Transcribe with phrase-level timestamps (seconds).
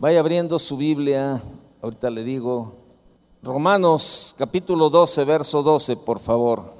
[0.00, 1.42] Vaya abriendo su Biblia,
[1.82, 2.72] ahorita le digo,
[3.42, 6.72] Romanos capítulo 12, verso 12, por favor.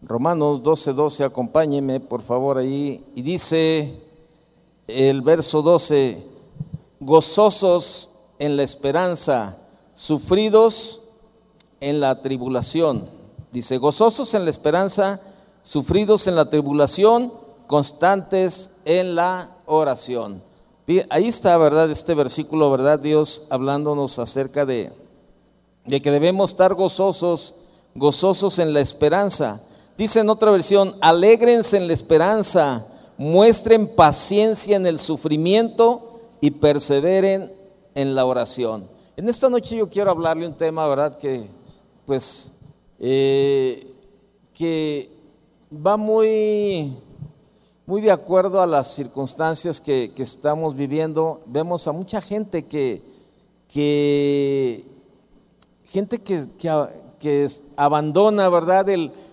[0.00, 3.04] Romanos 12, 12, acompáñeme por favor ahí.
[3.16, 4.00] Y dice
[4.86, 6.24] el verso 12,
[7.00, 9.58] gozosos en la esperanza,
[9.92, 11.08] sufridos
[11.80, 13.08] en la tribulación.
[13.50, 15.20] Dice, gozosos en la esperanza,
[15.62, 17.32] sufridos en la tribulación,
[17.66, 20.48] constantes en la oración.
[21.10, 21.90] Ahí está, ¿verdad?
[21.90, 22.98] Este versículo, ¿verdad?
[22.98, 24.92] Dios hablándonos acerca de,
[25.84, 27.54] de que debemos estar gozosos,
[27.94, 29.62] gozosos en la esperanza.
[29.96, 32.86] Dice en otra versión, alégrense en la esperanza,
[33.18, 37.52] muestren paciencia en el sufrimiento y perseveren
[37.94, 38.88] en la oración.
[39.16, 41.16] En esta noche yo quiero hablarle un tema, ¿verdad?
[41.16, 41.46] Que
[42.06, 42.58] pues,
[42.98, 43.94] eh,
[44.54, 45.10] que
[45.72, 46.96] va muy
[47.90, 53.02] muy de acuerdo a las circunstancias que, estamos viviendo, vemos a mucha gente que,
[55.86, 56.46] gente que,
[57.18, 58.86] que, abandona, ¿verdad?,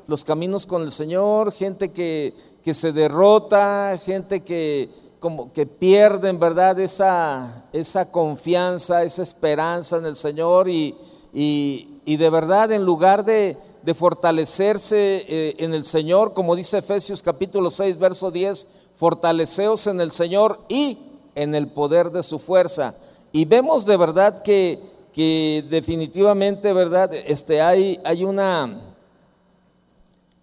[0.07, 2.33] los caminos con el Señor, gente que,
[2.73, 4.89] se derrota, gente que
[5.19, 10.97] como que pierden, ¿verdad?, esa, esa confianza, esa esperanza en el Señor y,
[11.31, 13.55] y de verdad en lugar de,
[13.87, 20.01] de fortalecerse eh, en el Señor, como dice Efesios capítulo 6, verso 10, fortaleceos en
[20.01, 20.97] el Señor y
[21.35, 22.95] en el poder de su fuerza.
[23.31, 27.13] Y vemos de verdad que, que definitivamente, ¿verdad?
[27.13, 28.77] Este, hay, hay, una,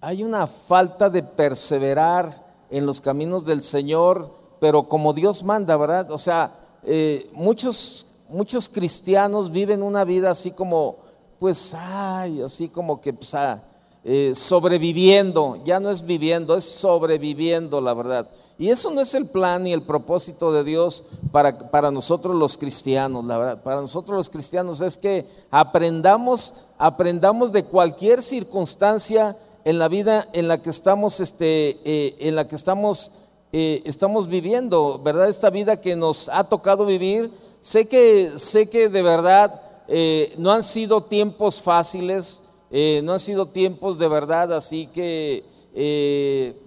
[0.00, 6.10] hay una falta de perseverar en los caminos del Señor, pero como Dios manda, ¿verdad?
[6.12, 11.03] O sea, eh, muchos, muchos cristianos viven una vida así como
[11.44, 13.62] pues, ay, así como que pues, ah,
[14.02, 18.30] eh, sobreviviendo, ya no es viviendo, es sobreviviendo, la verdad.
[18.56, 22.56] Y eso no es el plan ni el propósito de Dios para, para nosotros los
[22.56, 23.62] cristianos, la verdad.
[23.62, 29.36] Para nosotros los cristianos es que aprendamos, aprendamos de cualquier circunstancia
[29.66, 33.10] en la vida en la que estamos, este, eh, en la que estamos,
[33.52, 35.28] eh, estamos viviendo, ¿verdad?
[35.28, 37.30] Esta vida que nos ha tocado vivir.
[37.60, 43.20] Sé que, sé que de verdad eh, no han sido tiempos fáciles, eh, no han
[43.20, 46.58] sido tiempos de verdad, así que, eh,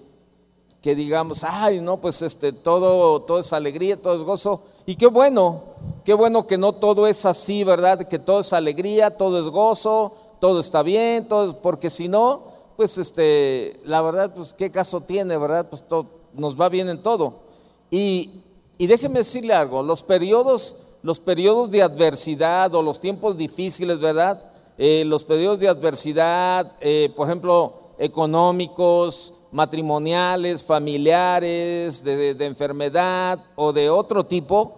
[0.81, 4.63] que digamos, ay, no, pues este, todo, todo es alegría, todo es gozo.
[4.85, 5.63] Y qué bueno,
[6.05, 8.07] qué bueno que no todo es así, ¿verdad?
[8.07, 12.43] Que todo es alegría, todo es gozo, todo está bien, todo, porque si no,
[12.77, 15.67] pues este, la verdad, pues qué caso tiene, ¿verdad?
[15.69, 17.41] Pues todo, nos va bien en todo.
[17.89, 18.43] Y,
[18.77, 24.41] y déjeme decirle algo, los periodos los periodos de adversidad o los tiempos difíciles, ¿verdad?
[24.77, 33.89] Eh, los periodos de adversidad, eh, por ejemplo, económicos, matrimoniales, familiares, de, enfermedad o de
[33.89, 34.75] otro tipo,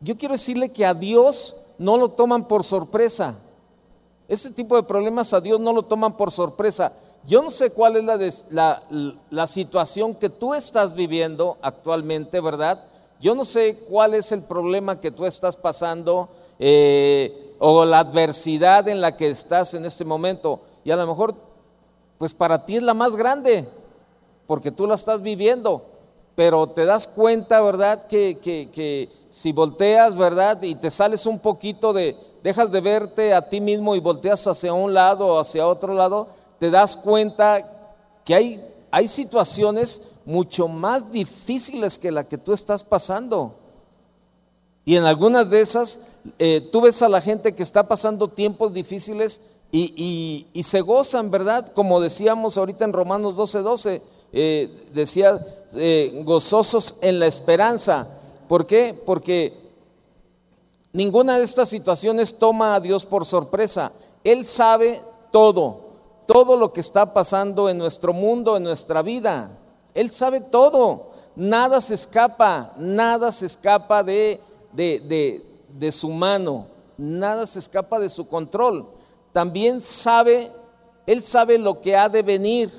[0.00, 3.38] yo quiero decirle que a Dios no lo toman por sorpresa.
[4.28, 6.92] Ese tipo de problemas a Dios no lo toman por sorpresa.
[7.24, 8.82] Yo no sé cuál es la,
[9.30, 12.84] la situación que tú estás viviendo actualmente, ¿verdad?
[13.22, 16.28] Yo no sé cuál es el problema que tú estás pasando
[16.58, 20.58] eh, o la adversidad en la que estás en este momento.
[20.82, 21.36] Y a lo mejor,
[22.18, 23.68] pues para ti es la más grande,
[24.48, 25.84] porque tú la estás viviendo.
[26.34, 28.08] Pero te das cuenta, ¿verdad?
[28.08, 30.60] Que, que si volteas, ¿verdad?
[30.60, 34.72] Y te sales un poquito de, dejas de verte a ti mismo y volteas hacia
[34.72, 36.26] un lado o hacia otro lado,
[36.58, 37.60] te das cuenta
[38.24, 43.56] que hay, hay situaciones mucho más difíciles que la que tú estás pasando.
[44.84, 46.00] Y en algunas de esas,
[46.38, 49.40] eh, tú ves a la gente que está pasando tiempos difíciles
[49.72, 51.66] y, se gozan, ¿verdad?
[51.68, 54.02] Como decíamos ahorita en Romanos 12, 12,
[54.34, 55.42] eh, decía,
[55.74, 58.06] eh, gozosos en la esperanza.
[58.46, 58.94] ¿Por qué?
[59.06, 59.54] Porque
[60.92, 63.90] ninguna de estas situaciones toma a Dios por sorpresa.
[64.22, 65.00] Él sabe
[65.30, 65.81] todo,
[66.26, 69.58] todo lo que está pasando en nuestro mundo, en nuestra vida.
[69.94, 71.10] Él sabe todo.
[71.34, 74.40] Nada se escapa, nada se escapa de,
[74.72, 76.66] de, su mano,
[76.98, 78.86] nada se escapa de su control.
[79.32, 80.52] También sabe,
[81.06, 82.70] Él sabe lo que ha de venir.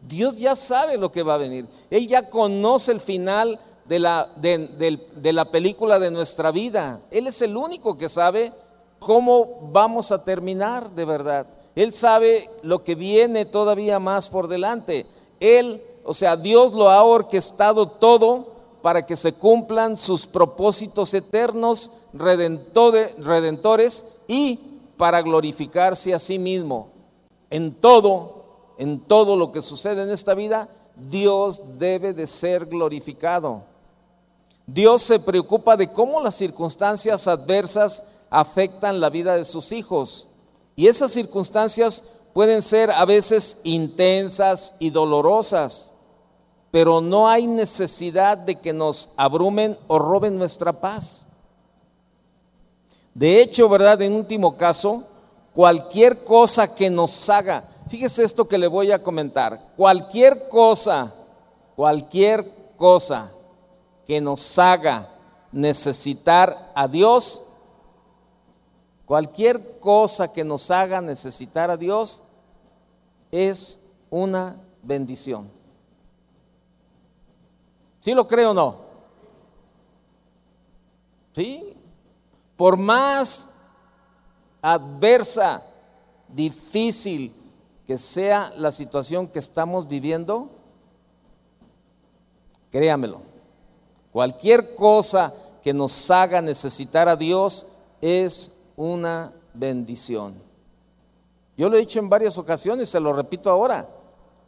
[0.00, 1.66] Dios ya sabe lo que va a venir.
[1.90, 7.00] Él ya conoce el final de la, de, la, película de nuestra vida.
[7.10, 8.52] Él es el único que sabe
[9.00, 11.46] cómo vamos a terminar de verdad.
[11.74, 15.06] Él sabe lo que viene todavía más por delante.
[15.38, 18.48] Él o sea, Dios lo ha orquestado todo
[18.82, 24.58] para que se cumplan sus propósitos eternos, redentores y
[24.96, 26.88] para glorificarse a sí mismo.
[27.50, 33.62] En todo, en todo lo que sucede en esta vida, Dios debe de ser glorificado.
[34.66, 40.29] Dios se preocupa de cómo las circunstancias adversas afectan la vida de sus hijos.
[40.80, 45.92] Y esas circunstancias pueden ser a veces intensas y dolorosas,
[46.70, 51.26] pero no hay necesidad de que nos abrumen o roben nuestra paz.
[53.12, 54.00] De hecho, ¿verdad?
[54.00, 55.06] En último caso,
[55.52, 61.12] cualquier cosa que nos haga, fíjese esto que le voy a comentar, cualquier cosa,
[61.76, 63.30] cualquier cosa
[64.06, 65.10] que nos haga
[65.52, 67.49] necesitar a Dios,
[69.10, 72.22] cualquier cosa que nos haga necesitar a Dios
[73.32, 74.54] es una
[74.84, 75.50] bendición.
[77.98, 78.76] ¿Sí lo creo o no?
[81.34, 81.74] ¿Sí?
[82.56, 83.50] Por más
[84.62, 85.64] adversa,
[86.28, 87.34] difícil
[87.88, 90.50] que sea la situación que estamos viviendo,
[92.70, 93.22] créamelo,
[94.12, 95.34] cualquier cosa
[95.64, 97.66] que nos haga necesitar a Dios
[98.00, 100.34] es una bendición.
[101.54, 103.86] Yo lo he dicho en varias ocasiones, se lo repito ahora,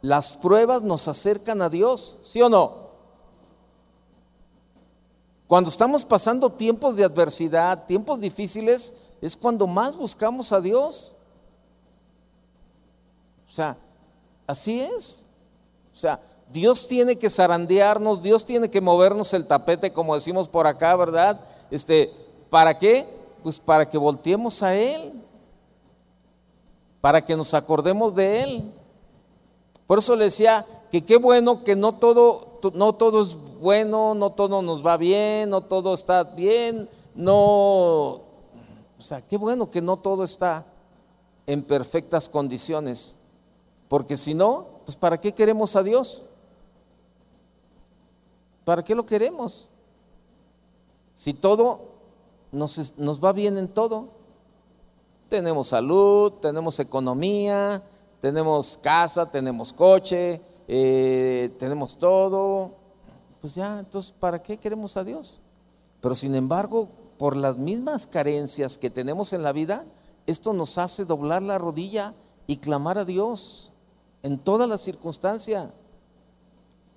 [0.01, 2.83] las pruebas nos acercan a Dios, ¿sí o no?
[5.47, 11.13] Cuando estamos pasando tiempos de adversidad, tiempos difíciles, es cuando más buscamos a Dios.
[13.47, 13.77] O sea,
[14.47, 15.25] así es.
[15.93, 16.19] O sea,
[16.51, 21.39] Dios tiene que zarandearnos, Dios tiene que movernos el tapete, como decimos por acá, ¿verdad?
[21.69, 22.11] Este,
[22.49, 23.22] ¿para qué?
[23.43, 25.13] Pues para que volteemos a Él,
[27.01, 28.73] para que nos acordemos de Él.
[29.85, 34.31] Por eso le decía que qué bueno que no todo, no todo es bueno, no
[34.31, 38.23] todo nos va bien, no todo está bien, no
[39.03, 40.65] o sea, qué bueno que no todo está
[41.45, 43.17] en perfectas condiciones,
[43.89, 46.23] porque si no, pues ¿para qué queremos a Dios?
[48.63, 49.67] ¿Para qué lo queremos?
[51.15, 51.92] Si todo
[52.53, 54.07] nos, nos va bien en todo,
[55.27, 57.83] tenemos salud, tenemos economía,
[58.21, 62.71] tenemos casa, tenemos coche, eh, tenemos todo,
[63.41, 65.41] pues ya, entonces, ¿para qué queremos a Dios?
[65.99, 69.85] Pero sin embargo, por las mismas carencias que tenemos en la vida,
[70.27, 72.13] esto nos hace doblar la rodilla
[72.47, 73.71] y clamar a Dios
[74.21, 75.71] en todas las circunstancias.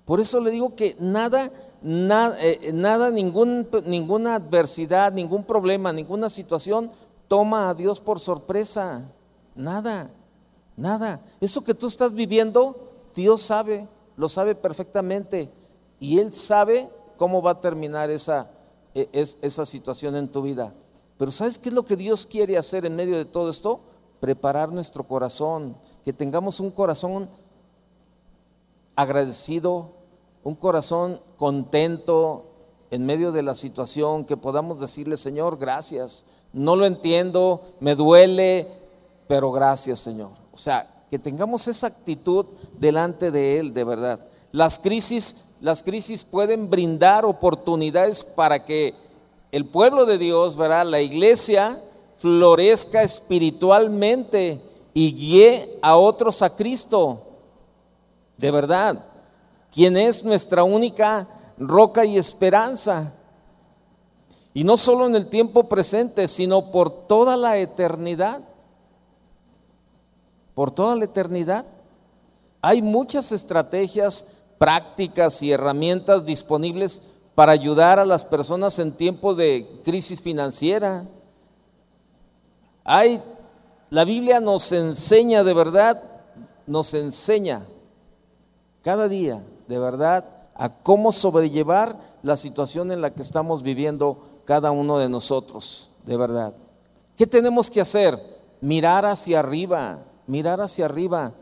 [0.05, 1.51] Por eso le digo que nada,
[1.81, 6.91] nada, eh, nada ningún, ninguna adversidad, ningún problema, ninguna situación
[7.27, 9.05] toma a Dios por sorpresa.
[9.55, 10.09] Nada,
[10.75, 11.21] nada.
[11.41, 15.49] Eso que tú estás viviendo, Dios sabe, lo sabe perfectamente.
[15.99, 18.49] Y Él sabe cómo va a terminar esa,
[18.93, 20.73] e, es esa situación en tu vida.
[21.17, 23.79] Pero ¿sabes qué es lo que Dios quiere hacer en medio de todo esto?
[24.19, 25.75] Preparar nuestro corazón,
[26.05, 27.29] que tengamos un corazón
[28.95, 29.91] agradecido,
[30.47, 32.45] un corazón contento
[32.89, 36.25] en medio de la situación, que podamos decirle, Señor, gracias.
[36.53, 38.65] No lo entiendo, me duele,
[39.27, 40.29] pero gracias, Señor.
[40.53, 42.45] O sea, que tengamos esa actitud
[42.79, 44.21] delante de Él, de verdad.
[44.53, 48.93] Las crisis las crisis pueden brindar oportunidades para que
[49.51, 50.85] el pueblo de Dios, ¿verdad?
[50.85, 51.81] la iglesia,
[52.15, 54.61] florezca espiritualmente
[54.93, 57.23] y guíe a otros a Cristo.
[58.37, 59.03] De verdad,
[59.77, 61.27] quien es nuestra única
[61.59, 63.13] roca y esperanza.
[64.51, 68.41] Y no solo en el tiempo presente, sino por toda la eternidad.
[70.55, 71.63] Por toda la eternidad.
[72.59, 77.03] Hay muchas estrategias prácticas y herramientas disponibles
[77.35, 81.05] para ayudar a las personas en tiempos de crisis financiera.
[82.83, 83.21] Hay,
[83.91, 86.01] la Biblia nos enseña de verdad,
[86.65, 87.67] nos enseña
[88.81, 94.71] cada día de verdad a cómo sobrellevar la situación en la que estamos viviendo cada
[94.71, 96.53] uno de nosotros, de verdad.
[97.15, 98.19] ¿Qué tenemos que hacer?
[98.61, 101.33] Mirar hacia arriba, mirar hacia arriba.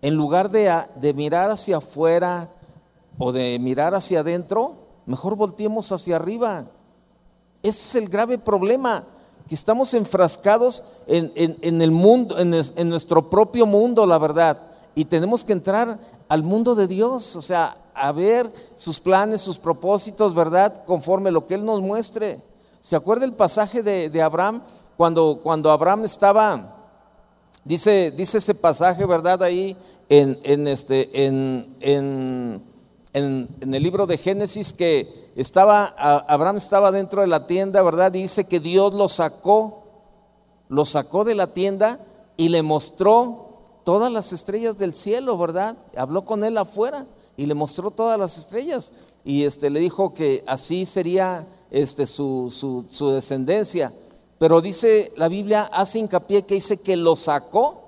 [0.00, 2.50] En lugar de, mirar hacia afuera,
[3.18, 4.76] o de mirar hacia adentro,
[5.06, 6.66] mejor volteemos hacia arriba.
[7.62, 9.04] Ese es el grave problema,
[9.48, 14.58] que estamos enfrascados en, el mundo, en nuestro propio mundo, la verdad.
[14.94, 19.58] Y tenemos que entrar al mundo de Dios, o sea, a ver sus planes, sus
[19.58, 20.84] propósitos, ¿verdad?
[20.84, 22.40] Conforme lo que Él nos muestre.
[22.80, 24.62] ¿Se acuerda el pasaje de, Abraham?
[24.96, 26.76] Cuando, cuando Abraham estaba,
[27.64, 29.42] dice, dice ese pasaje, ¿verdad?
[29.42, 29.76] Ahí
[30.08, 32.62] en, en este, en, en
[33.14, 35.84] en, el libro de Génesis que estaba,
[36.26, 38.12] Abraham estaba dentro de la tienda, ¿verdad?
[38.12, 39.84] dice que Dios lo sacó,
[40.68, 42.00] lo sacó de la tienda
[42.36, 43.43] y le mostró
[43.84, 45.76] todas las estrellas del cielo, ¿verdad?
[45.96, 48.92] Habló con él afuera y le mostró todas las estrellas
[49.24, 52.50] y este, le dijo que así sería este, su,
[52.90, 53.92] su, descendencia.
[54.38, 57.82] Pero dice la Biblia, hace hincapié que dice que lo sacó.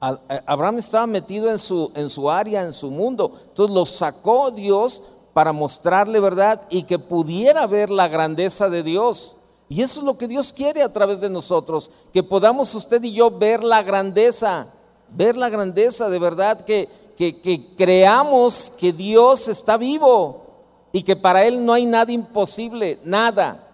[0.00, 3.32] Abraham estaba metido en su, en su área, en su mundo.
[3.48, 5.02] Entonces lo sacó Dios
[5.32, 9.36] para mostrarle verdad y que pudiera ver la grandeza de Dios.
[9.68, 13.12] Y eso es lo que Dios quiere a través de nosotros, que podamos usted y
[13.12, 14.68] yo ver la grandeza,
[15.10, 20.44] ver la grandeza de verdad, que, que, creamos que Dios está vivo
[20.92, 23.68] y que para Él no hay nada imposible, nada,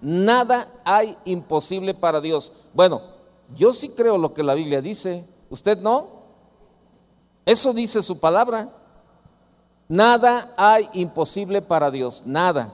[0.00, 2.52] nada hay imposible para Dios.
[2.74, 3.02] Bueno,
[3.54, 6.22] yo sí creo lo que la Biblia dice, ¿usted no?
[7.44, 8.68] Eso dice su palabra.
[9.88, 12.72] Nada hay imposible para Dios, nada,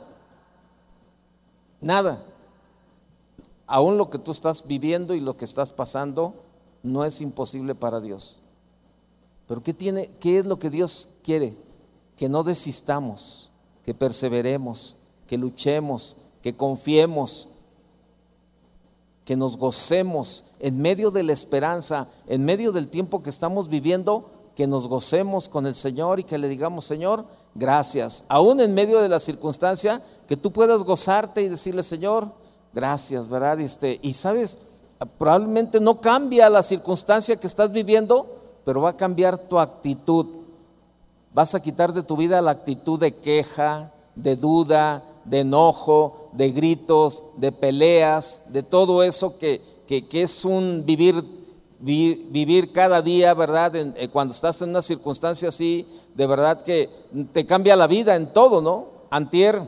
[1.81, 2.23] nada.
[3.67, 6.48] Aún lo que tú estás viviendo y lo que estás pasando
[6.83, 8.39] no es imposible para Dios.
[9.47, 11.57] Pero ¿qué, tiene, qué es lo que Dios quiere?
[12.17, 13.49] Que no desistamos
[13.89, 17.49] que perseveremos, que luchemos, que confiemos,
[19.25, 24.29] que nos gocemos en medio de la esperanza, en medio del tiempo que estamos viviendo,
[24.55, 28.25] que nos gocemos con el Señor y que le digamos, Señor, gracias.
[28.29, 32.29] Aún en medio de la circunstancia, que tú puedas gozarte y decirle, Señor,
[32.75, 33.59] gracias, ¿verdad?
[33.59, 34.59] Este, y sabes,
[35.07, 38.27] probablemente no cambia la circunstancia que estás viviendo,
[38.65, 40.27] pero va a cambiar tu actitud.
[41.33, 46.51] Vas a quitar de tu vida la actitud de queja, de duda, de enojo, de
[46.51, 51.23] gritos, de peleas, de todo eso que, es un vivir,
[51.79, 53.77] vivir cada día, ¿verdad?
[53.77, 56.91] Eh, cuando estás en una circunstancia así, de verdad que
[57.33, 58.87] te cambia la vida en todo, ¿no?
[59.11, 59.63] Antier,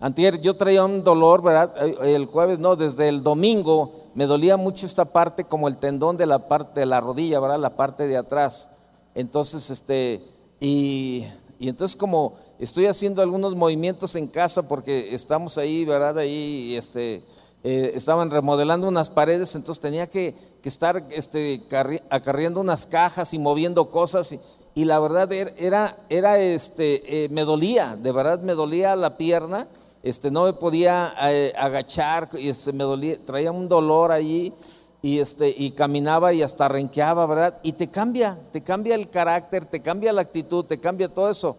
[0.00, 1.74] antier yo traía un dolor, ¿verdad?
[1.84, 6.16] Eh, el jueves, no, desde el domingo me dolía mucho esta parte como el tendón
[6.16, 7.58] de la parte de la rodilla, ¿verdad?
[7.58, 8.70] La parte de atrás.
[9.14, 10.24] Entonces, este,
[10.60, 11.24] y,
[11.60, 16.18] entonces como estoy haciendo algunos movimientos en casa porque estamos ahí, ¿verdad?
[16.18, 17.24] Ahí, este,
[17.64, 21.66] eh, estaban remodelando unas paredes, entonces tenía que, estar este,
[22.10, 24.36] acarreando unas cajas y moviendo cosas.
[24.74, 29.16] Y, la verdad er, era, era este, eh, me dolía, de verdad me dolía la
[29.16, 29.66] pierna,
[30.02, 34.52] este, no me podía eh, agachar, y este, me dolía, traía un dolor ahí
[35.02, 37.60] y, este, y caminaba y hasta renqueaba, ¿verdad?
[37.62, 41.56] Y te cambia, te cambia el carácter, te cambia la actitud, te cambia todo eso.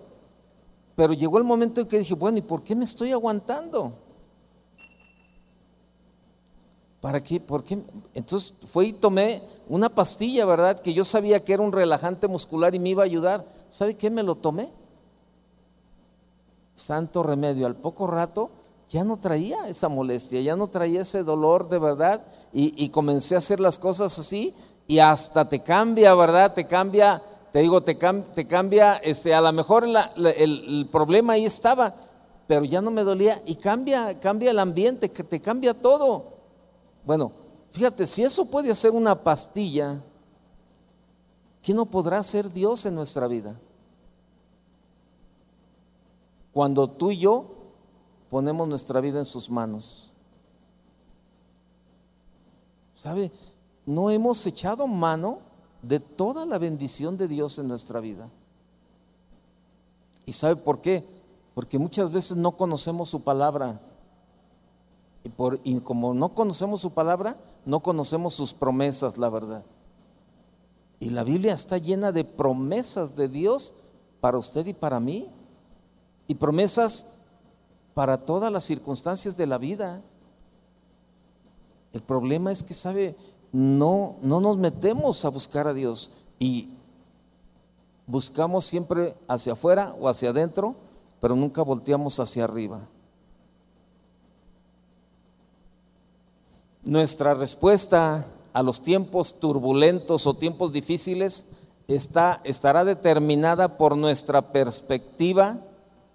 [0.96, 3.94] Pero llegó el momento en que dije, bueno, ¿y por qué me estoy aguantando?
[7.00, 7.40] ¿Para qué?
[7.40, 7.82] ¿Por qué?
[8.14, 10.82] Entonces fue y tomé una pastilla, ¿verdad?
[10.82, 13.46] Que yo sabía que era un relajante muscular y me iba a ayudar.
[13.70, 14.10] ¿Sabe qué?
[14.10, 14.70] Me lo tomé.
[16.80, 17.68] Santo remedio.
[17.68, 18.50] Al poco rato
[18.90, 23.38] ya no traía esa molestia, ya no traía ese dolor de verdad y, comencé a
[23.38, 24.54] hacer las cosas así
[24.88, 26.54] y hasta te cambia, ¿verdad?
[26.54, 27.22] Te cambia,
[27.52, 31.94] te digo, te, te cambia, este, a lo mejor el, el, problema ahí estaba,
[32.48, 36.40] pero ya no me dolía y cambia, cambia el ambiente, que te cambia todo.
[37.06, 37.32] Bueno,
[37.72, 40.02] fíjate, si eso puede hacer una pastilla,
[41.62, 43.56] ¿qué no podrá ser Dios en nuestra vida?
[46.54, 47.46] Cuando tú y yo
[48.30, 50.12] ponemos nuestra vida en sus manos.
[52.94, 53.32] ¿Sabe?
[53.86, 55.40] No hemos echado mano
[55.82, 58.30] de toda la bendición de Dios en nuestra vida.
[60.26, 61.06] ¿Y sabe por qué?
[61.56, 63.82] Porque muchas veces no conocemos su palabra.
[65.24, 69.64] Y, por, como no conocemos su palabra, no conocemos sus promesas, la verdad.
[71.00, 73.74] Y la Biblia está llena de promesas de Dios
[74.20, 75.30] para usted y para mí.
[76.30, 77.08] Y promesas
[77.96, 80.02] para todas las circunstancias de la vida.
[81.92, 83.16] El problema es que, ¿sabe?
[83.52, 86.70] No, no nos metemos a buscar a Dios y
[88.06, 90.76] buscamos siempre hacia afuera o hacia adentro,
[91.20, 92.88] pero nunca volteamos hacia arriba.
[96.84, 101.54] Nuestra respuesta a los tiempos turbulentos o tiempos difíciles
[101.88, 105.66] está, estará determinada por nuestra perspectiva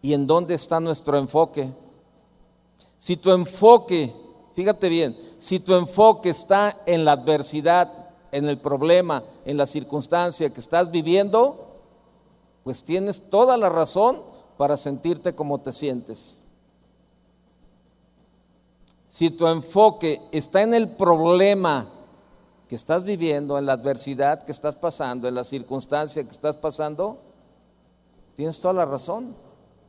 [0.05, 1.73] y en dónde está nuestro enfoque.
[2.99, 4.15] Si tu enfoque,
[4.53, 7.91] fíjate bien, si tu enfoque está en la adversidad,
[8.31, 11.81] en el problema, en la circunstancia que estás viviendo,
[12.65, 14.21] pues tienes toda la razón
[14.59, 16.43] para sentirte como te sientes.
[19.07, 21.89] Si tu enfoque está en el problema
[22.69, 27.21] que estás viviendo, en la adversidad que estás pasando, en la circunstancia que estás pasando,
[28.37, 29.44] tienes toda la razón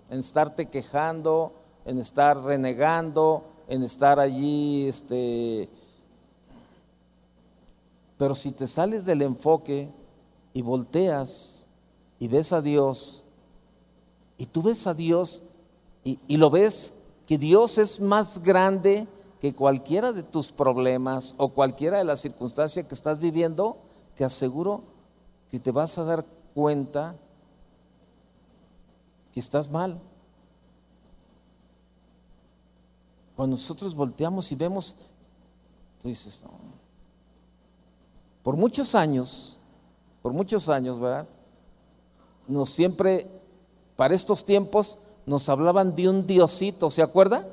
[0.10, 1.54] en estarte quejando,
[1.86, 5.70] en estar renegando, en estar allí, este...
[8.18, 9.90] Pero si te sales del enfoque
[10.54, 11.68] y volteas
[12.18, 13.26] y ves a Dios
[14.38, 15.44] y tú ves a Dios
[16.04, 16.94] y, y lo ves
[17.28, 19.06] que Dios es más grande
[19.42, 23.78] que cualquiera de tus problemas o cualquiera de las circunstancias que estás viviendo,
[24.16, 24.84] te aseguro
[25.52, 27.16] que te vas a dar cuenta
[29.36, 30.00] que estás mal.
[33.36, 34.96] Cuando nosotros volteamos y vemos,
[36.02, 36.52] tú dices, no.
[38.44, 39.58] Por muchos años,
[40.22, 41.28] por muchos años, ¿verdad?
[42.48, 43.30] Nos siempre,
[43.98, 47.46] para estos tiempos, nos hablaban de un diosito, ¿se acuerda?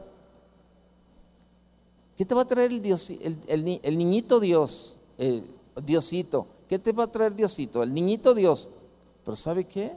[2.16, 5.44] ¿Qué te va a traer el, dios, el, niñito Dios, el
[5.84, 6.46] Diosito?
[6.68, 7.82] ¿Qué te va a traer Diosito?
[7.82, 8.70] El niñito Dios.
[9.24, 9.96] Pero ¿sabe qué?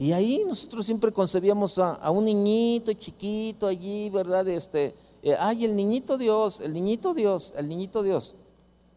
[0.00, 4.48] Y ahí nosotros siempre concebíamos a, un niñito chiquito allí, ¿verdad?
[4.48, 8.34] Este, eh, ay, el niñito Dios, el niñito Dios, el niñito Dios.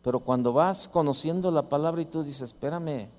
[0.01, 3.09] Pero cuando vas conociendo la palabra y tú dices, espérame,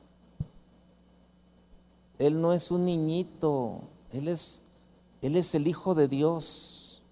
[2.19, 4.63] Él no es un niñito, Él es,
[5.21, 7.03] Él es el Hijo de Dios.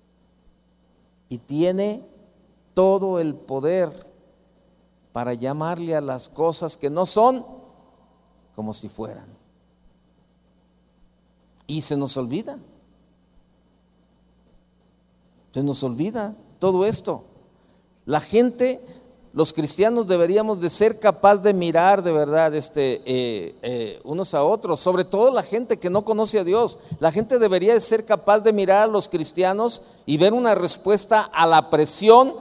[1.29, 2.03] Y tiene
[2.73, 3.93] todo el poder
[5.13, 7.45] para llamarle a las cosas que no son
[8.55, 9.42] como si fueran.
[11.67, 12.59] Y se nos olvida.
[15.53, 17.25] Se nos olvida todo esto.
[18.07, 18.81] La gente,
[19.33, 24.43] los cristianos deberíamos de ser capaz de mirar de verdad este, eh, eh, unos a
[24.45, 26.79] otros, sobre todo la gente que no conoce a Dios.
[27.01, 31.21] La gente debería de ser capaz de mirar a los cristianos y ver una respuesta
[31.21, 32.35] a la presión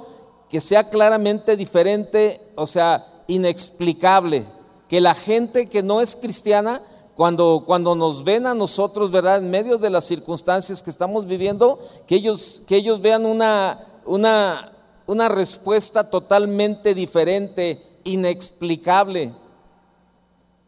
[0.50, 4.46] que sea claramente diferente, o sea, inexplicable.
[4.90, 6.82] Que la gente que no es cristiana
[7.16, 9.38] cuando, cuando nos ven a nosotros, ¿verdad?
[9.38, 14.72] En medio de las circunstancias que estamos viviendo, que ellos, que ellos vean una, una,
[15.06, 19.34] una respuesta totalmente diferente, inexplicable.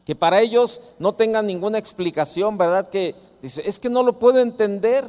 [0.05, 2.89] Que para ellos no tengan ninguna explicación, ¿verdad?
[2.89, 5.05] Que dice, es que no lo puedo entender.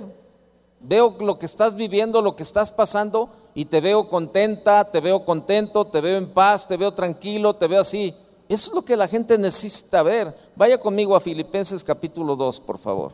[0.80, 5.24] Veo lo que estás viviendo, lo que estás pasando, y te veo contenta, te veo
[5.24, 8.14] contento, te veo en paz, te veo tranquilo, te veo así.
[8.54, 10.32] Eso es lo que la gente necesita ver.
[10.54, 13.12] Vaya conmigo a Filipenses capítulo 2, por favor.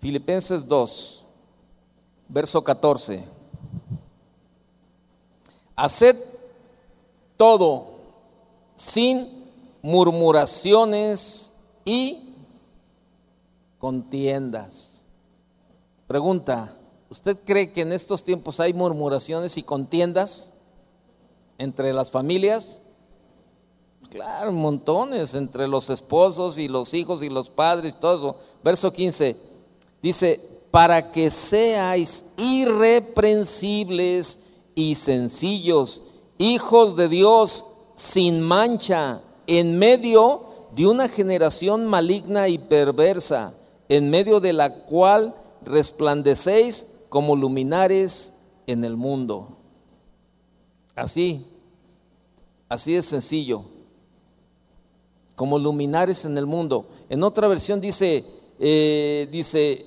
[0.00, 1.24] Filipenses 2,
[2.28, 3.24] verso 14.
[5.74, 6.14] Haced
[7.38, 7.86] todo
[8.74, 9.48] sin
[9.80, 11.52] murmuraciones
[11.86, 12.34] y
[13.78, 15.04] contiendas.
[16.06, 16.76] Pregunta,
[17.08, 20.53] ¿usted cree que en estos tiempos hay murmuraciones y contiendas?
[21.58, 22.82] Entre las familias?
[24.10, 28.36] Claro, montones, entre los esposos y los hijos y los padres, todo eso.
[28.62, 29.36] Verso 15
[30.02, 30.40] dice,
[30.70, 36.02] para que seáis irreprensibles y sencillos,
[36.38, 40.42] hijos de Dios sin mancha, en medio
[40.74, 43.54] de una generación maligna y perversa,
[43.88, 49.56] en medio de la cual resplandecéis como luminares en el mundo.
[50.94, 51.44] Así,
[52.68, 53.64] así es sencillo,
[55.34, 56.86] como luminares en el mundo.
[57.08, 58.24] En otra versión dice,
[58.60, 59.86] eh, dice,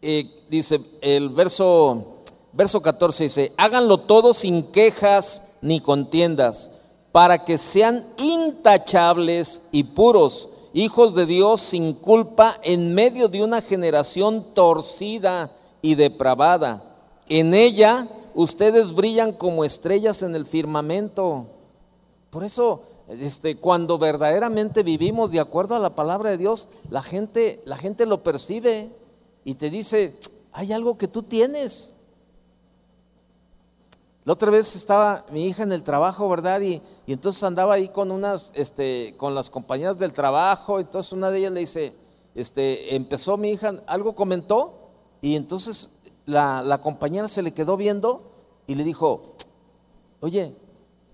[0.00, 2.20] eh, dice el verso,
[2.52, 6.70] verso 14 dice, háganlo todo sin quejas ni contiendas,
[7.12, 13.60] para que sean intachables y puros, hijos de Dios sin culpa en medio de una
[13.60, 16.82] generación torcida y depravada.
[17.28, 21.46] En ella ustedes brillan como estrellas en el firmamento.
[22.30, 27.62] Por eso, este, cuando verdaderamente vivimos de acuerdo a la palabra de Dios, la gente,
[27.64, 28.90] la gente lo percibe
[29.44, 30.18] y te dice,
[30.52, 31.96] hay algo que tú tienes.
[34.24, 36.60] La otra vez estaba mi hija en el trabajo, ¿verdad?
[36.62, 40.80] Y, entonces andaba ahí con unas, este, con las compañeras del trabajo.
[40.80, 41.92] Entonces una de ellas le dice,
[42.34, 44.84] este, empezó mi hija, algo comentó,
[45.20, 48.22] y entonces la, compañera se le quedó viendo
[48.66, 49.34] y le dijo,
[50.20, 50.56] oye,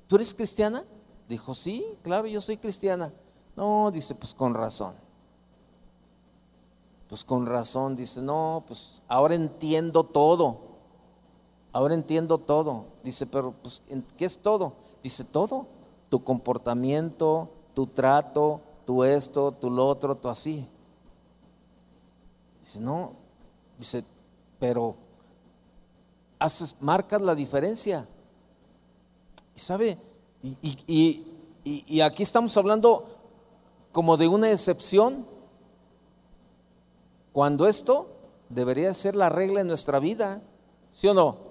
[0.06, 0.84] ¿tú eres cristiana?
[1.28, 3.12] Dijo, sí, claro, yo soy cristiana.
[3.56, 4.94] No, dice, pues con razón.
[7.08, 10.58] Pues con razón, dice, no, pues ahora entiendo todo.
[11.72, 12.84] Ahora entiendo todo.
[13.02, 13.82] Dice, pero pues,
[14.16, 14.74] ¿qué es todo?
[15.02, 15.66] Dice, todo.
[16.08, 20.68] Tu comportamiento, tu trato, tu esto, tu lo otro, tu así.
[22.60, 23.12] Dice, no.
[23.78, 24.04] Dice,
[24.60, 24.94] pero
[26.38, 28.06] haces, marcas la diferencia.
[29.56, 29.98] Y sabe,
[30.42, 33.06] y, aquí estamos hablando
[33.90, 35.26] como de una excepción,
[37.32, 38.08] cuando esto
[38.48, 40.40] debería ser la regla en nuestra vida,
[40.90, 41.50] ¿sí o no?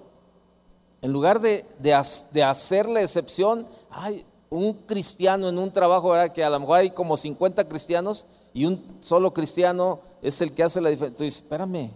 [1.02, 1.94] En lugar de, de,
[2.44, 7.16] hacer la excepción, ay, un cristiano en un trabajo, que a lo mejor hay como
[7.16, 11.24] 50 cristianos y un solo cristiano es el que hace la diferencia.
[11.24, 11.90] Dices, espérame,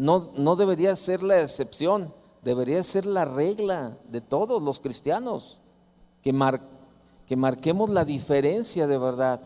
[0.00, 5.60] no, no debería ser la excepción, debería ser la regla de todos los cristianos,
[6.22, 6.34] que,
[7.26, 9.42] que marquemos la diferencia de verdad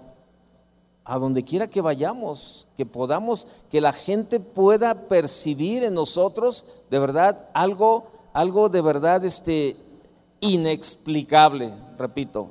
[1.04, 6.98] a donde quiera que vayamos, que podamos, que la gente pueda percibir en nosotros de
[7.00, 9.76] verdad algo, algo de verdad este,
[10.40, 12.48] inexplicable, repito.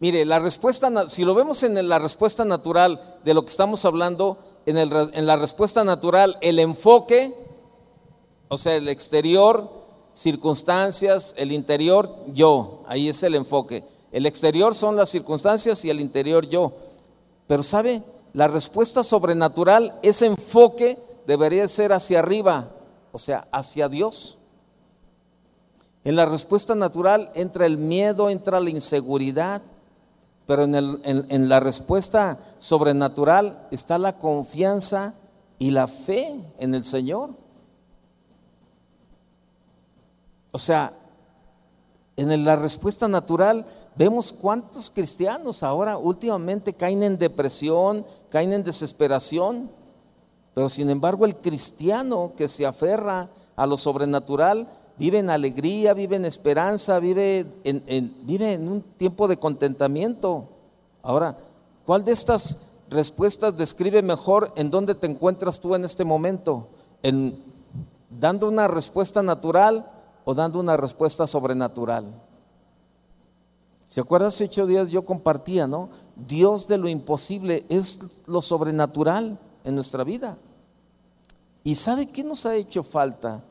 [0.00, 4.38] Mire, la respuesta, si lo vemos en la respuesta natural de lo que estamos hablando,
[4.66, 7.34] en, en la respuesta natural, el enfoque,
[8.48, 9.70] o sea, el exterior,
[10.12, 13.84] circunstancias, el interior, yo, ahí es el enfoque.
[14.12, 16.72] El exterior son las circunstancias y el interior yo.
[17.46, 18.02] Pero ¿sabe?
[18.32, 22.70] La respuesta sobrenatural, ese enfoque debería ser hacia arriba,
[23.12, 24.38] o sea, hacia Dios.
[26.04, 29.62] En la respuesta natural entra el miedo, entra la inseguridad,
[30.46, 35.14] pero en, en, la respuesta sobrenatural está la confianza
[35.58, 37.30] y la fe en el Señor.
[40.50, 40.92] O sea,
[42.16, 49.70] en la respuesta natural vemos cuántos cristianos ahora últimamente caen en depresión, caen en desesperación,
[50.52, 56.16] pero sin embargo el cristiano que se aferra a lo sobrenatural vive en alegría, vive
[56.16, 60.48] en esperanza, vive en, vive en un tiempo de contentamiento.
[61.02, 61.36] Ahora,
[61.84, 66.68] ¿cuál de estas respuestas describe mejor en dónde te encuentras tú en este momento?
[67.02, 67.54] ¿En
[68.18, 69.90] dando una respuesta natural
[70.24, 72.22] o dando una respuesta sobrenatural.
[73.86, 74.28] ¿Se acuerdan?
[74.28, 75.90] Hace ocho días yo compartía, ¿no?
[76.16, 80.36] Dios de lo imposible es lo sobrenatural en nuestra vida.
[81.62, 83.42] ¿Y sabe qué nos ha hecho falta?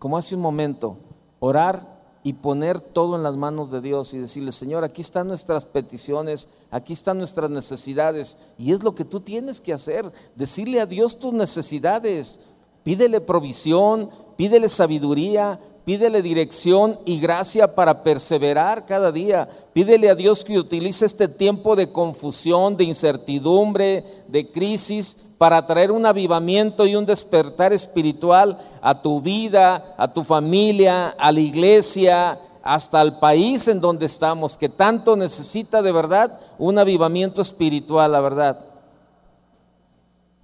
[0.00, 0.96] Como hace un momento,
[1.40, 5.66] orar y poner todo en las manos de Dios y decirle, Señor, aquí están nuestras
[5.66, 8.38] peticiones, aquí están nuestras necesidades.
[8.56, 12.40] Y es lo que tú tienes que hacer, decirle a Dios tus necesidades.
[12.82, 14.08] Pídele provisión,
[14.38, 15.60] pídele sabiduría,
[15.90, 19.48] pídele dirección y gracia para perseverar cada día.
[19.72, 25.90] Pídele a Dios que utilice este tiempo de confusión, de incertidumbre, de crisis, para traer
[25.90, 32.38] un avivamiento y un despertar espiritual a tu vida, a tu familia, a la iglesia,
[32.62, 38.20] hasta al país en donde estamos, que tanto necesita de verdad un avivamiento espiritual, la
[38.20, 38.64] verdad.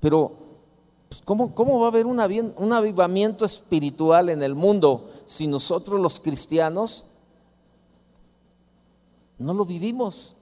[0.00, 0.45] Pero
[1.08, 2.20] pues, ¿cómo, va a haber un,
[2.56, 7.06] un avivamiento espiritual en el mundo si nosotros los cristianos
[9.38, 10.34] no lo vivimos?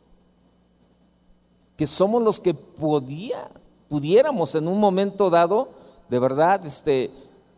[1.77, 3.51] Que somos los que podía,
[3.89, 5.69] pudiéramos en un momento dado,
[6.09, 7.11] de verdad, este,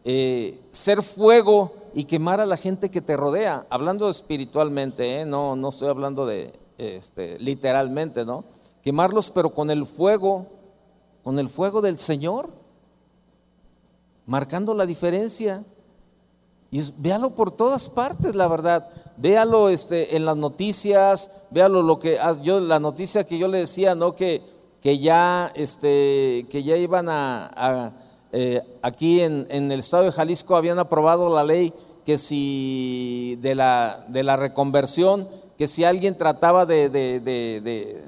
[0.05, 3.67] eh, ser fuego y quemar a la gente que te rodea.
[3.71, 5.27] Hablando espiritualmente, ¿eh?
[5.27, 8.45] no, no estoy hablando de este, literalmente, ¿no?
[8.83, 10.47] Quemarlos, pero con el fuego,
[11.23, 12.66] con el fuego del Señor
[14.27, 15.65] marcando la diferencia.
[16.71, 18.89] Y véalo por todas partes, la verdad.
[19.17, 23.95] Véalo este, en las noticias, véalo lo que yo, la noticia que yo le decía,
[23.95, 24.15] ¿no?
[24.15, 24.43] Que,
[24.83, 27.93] que ya, este, que ya iban a,
[28.33, 31.73] eh, aquí en, el estado de Jalisco habían aprobado la ley
[32.05, 38.03] que si de la, de la reconversión, que si alguien trataba de, de, de,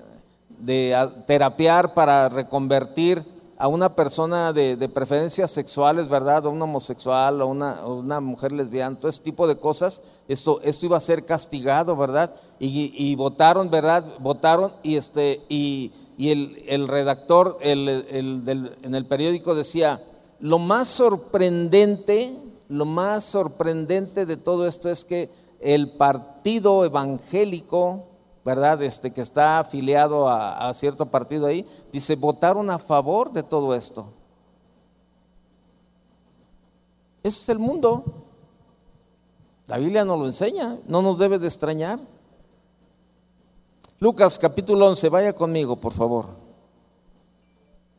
[0.58, 3.24] de terapiar para reconvertir,
[3.58, 6.46] a una persona de, preferencias sexuales, ¿verdad?
[6.46, 10.96] O un homosexual, o una, mujer lesbiana, todo ese tipo de cosas, esto, esto iba
[10.96, 12.32] a ser castigado, ¿verdad?
[12.60, 14.04] Y, votaron, ¿verdad?
[14.20, 20.02] Votaron y, este, y, el, redactor en el periódico decía,
[20.38, 22.32] lo más sorprendente,
[22.68, 28.04] lo más sorprendente de todo esto es que el partido evangélico,
[28.48, 28.82] ¿verdad?
[28.82, 34.06] Este, que está afiliado a, cierto partido ahí, dice, votaron a favor de todo esto.
[37.22, 38.02] Ese es el mundo.
[39.66, 42.00] La Biblia nos lo enseña, no nos debe de extrañar.
[44.00, 46.28] Lucas capítulo 11, vaya conmigo, por favor.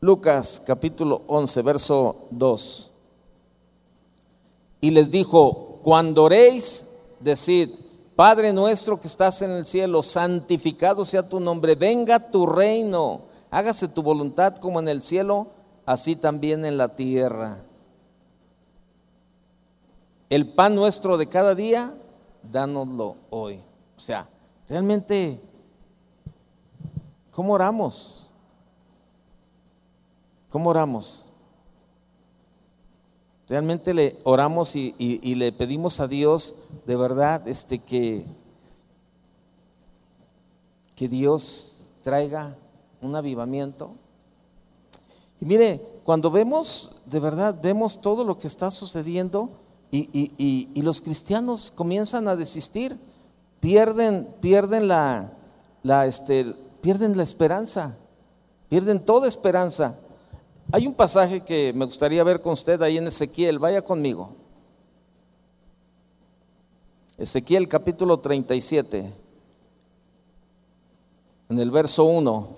[0.00, 2.92] Lucas capítulo 11, verso 2.
[4.80, 7.70] Y les dijo, cuando oréis, decid,
[8.20, 13.88] Padre nuestro que estás en el cielo, santificado sea tu nombre, venga tu reino, hágase
[13.88, 15.46] tu voluntad como en el cielo,
[15.86, 17.64] así también en la tierra.
[20.28, 21.94] El pan nuestro de cada día,
[22.42, 23.58] dánoslo hoy.
[23.96, 24.28] O sea,
[24.68, 25.40] realmente,
[27.30, 28.28] ¿cómo oramos?
[30.50, 31.29] ¿Cómo oramos?
[33.50, 38.24] Realmente le oramos y, y le pedimos a Dios de verdad este, que,
[40.94, 42.56] que Dios traiga
[43.02, 43.90] un avivamiento.
[45.40, 49.50] Y mire, cuando vemos, de verdad, vemos todo lo que está sucediendo
[49.90, 52.96] y, los cristianos comienzan a desistir,
[53.58, 55.32] pierden, pierden la,
[55.82, 57.96] la, este, pierden la esperanza,
[58.68, 59.98] pierden toda esperanza.
[60.72, 64.30] Hay un pasaje que me gustaría ver con usted ahí en Ezequiel, vaya conmigo.
[67.18, 69.12] Ezequiel capítulo 37,
[71.48, 72.48] en el verso 1.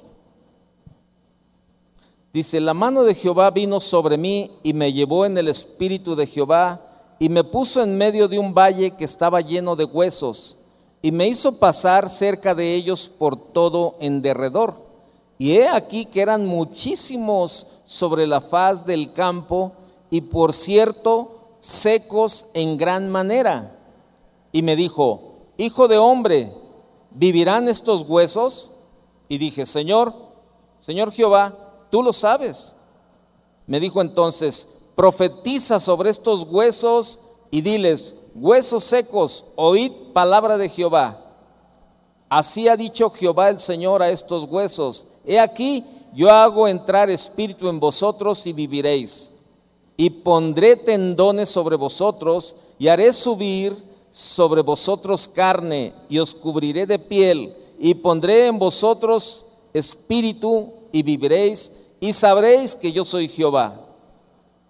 [2.34, 6.26] Dice, la mano de Jehová vino sobre mí y me llevó en el espíritu de
[6.26, 6.82] Jehová
[7.18, 10.58] y me puso en medio de un valle que estaba lleno de huesos
[11.00, 14.81] y me hizo pasar cerca de ellos por todo en derredor.
[15.42, 19.72] Y he aquí que eran muchísimos sobre la faz del campo
[20.08, 23.76] y por cierto secos en gran manera.
[24.52, 26.54] Y me dijo, hijo de hombre,
[27.10, 28.74] ¿vivirán estos huesos?
[29.28, 30.14] Y dije, Señor,
[30.78, 31.58] Señor Jehová,
[31.90, 32.76] tú lo sabes.
[33.66, 37.18] Me dijo entonces, profetiza sobre estos huesos
[37.50, 41.21] y diles, huesos secos, oíd palabra de Jehová.
[42.32, 47.68] Así ha dicho Jehová el Señor a estos huesos, he aquí, yo hago entrar espíritu
[47.68, 49.34] en vosotros y viviréis.
[49.98, 53.76] Y pondré tendones sobre vosotros y haré subir
[54.08, 61.80] sobre vosotros carne y os cubriré de piel y pondré en vosotros espíritu y viviréis
[62.00, 63.78] y sabréis que yo soy Jehová.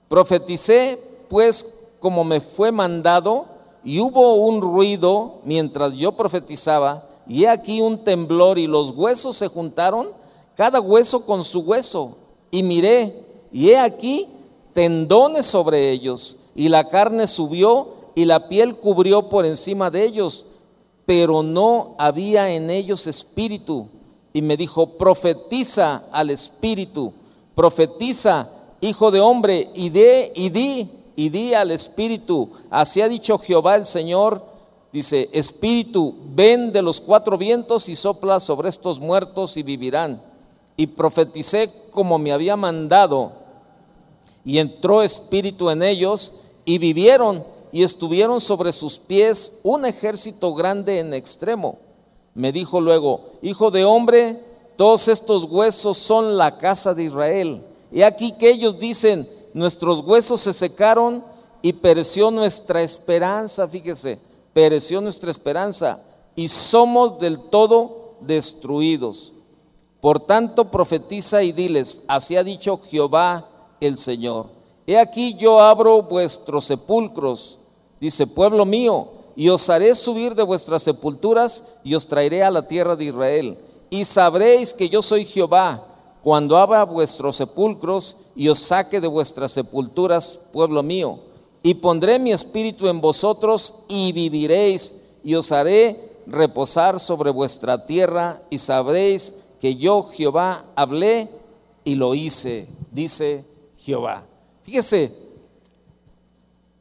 [0.09, 0.98] Profeticé
[1.29, 3.46] pues como me fue mandado
[3.85, 9.37] y hubo un ruido mientras yo profetizaba y he aquí un temblor y los huesos
[9.37, 10.11] se juntaron,
[10.56, 12.16] cada hueso con su hueso.
[12.50, 14.26] Y miré y he aquí
[14.72, 20.46] tendones sobre ellos y la carne subió y la piel cubrió por encima de ellos,
[21.06, 23.87] pero no había en ellos espíritu.
[24.35, 27.12] Y me dijo, profetiza al espíritu
[27.54, 28.48] profetiza,
[28.80, 33.76] hijo de hombre, y de y di y di al espíritu, así ha dicho Jehová
[33.76, 34.42] el Señor,
[34.92, 40.22] dice, espíritu, ven de los cuatro vientos y sopla sobre estos muertos y vivirán.
[40.76, 43.33] Y profeticé como me había mandado,
[44.44, 50.98] y entró espíritu en ellos, y vivieron, y estuvieron sobre sus pies un ejército grande
[50.98, 51.78] en extremo.
[52.35, 54.44] Me dijo luego, hijo de hombre,
[54.76, 57.62] todos estos huesos son la casa de Israel.
[57.90, 61.24] Y aquí que ellos dicen, nuestros huesos se secaron
[61.61, 64.18] y pereció nuestra esperanza, fíjese,
[64.52, 66.02] pereció nuestra esperanza
[66.36, 69.32] y somos del todo destruidos.
[70.00, 73.48] Por tanto, profetiza y diles, así ha dicho Jehová
[73.80, 74.46] el Señor.
[74.86, 77.58] He aquí yo abro vuestros sepulcros,
[78.00, 82.62] dice pueblo mío, y os haré subir de vuestras sepulturas y os traeré a la
[82.62, 83.58] tierra de Israel
[83.92, 85.86] y sabréis que yo soy Jehová
[86.22, 91.18] cuando abra vuestros sepulcros y os saque de vuestras sepulturas, pueblo mío.
[91.62, 98.42] Y pondré mi espíritu en vosotros y viviréis y os haré reposar sobre vuestra tierra
[98.51, 101.31] y sabréis que yo Jehová hablé
[101.85, 103.44] y lo hice, dice
[103.77, 104.25] Jehová.
[104.62, 105.16] Fíjese,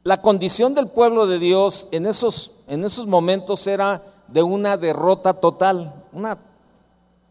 [0.04, 5.34] la condición del pueblo de Dios en esos, en esos momentos era de una derrota
[5.34, 6.38] total, una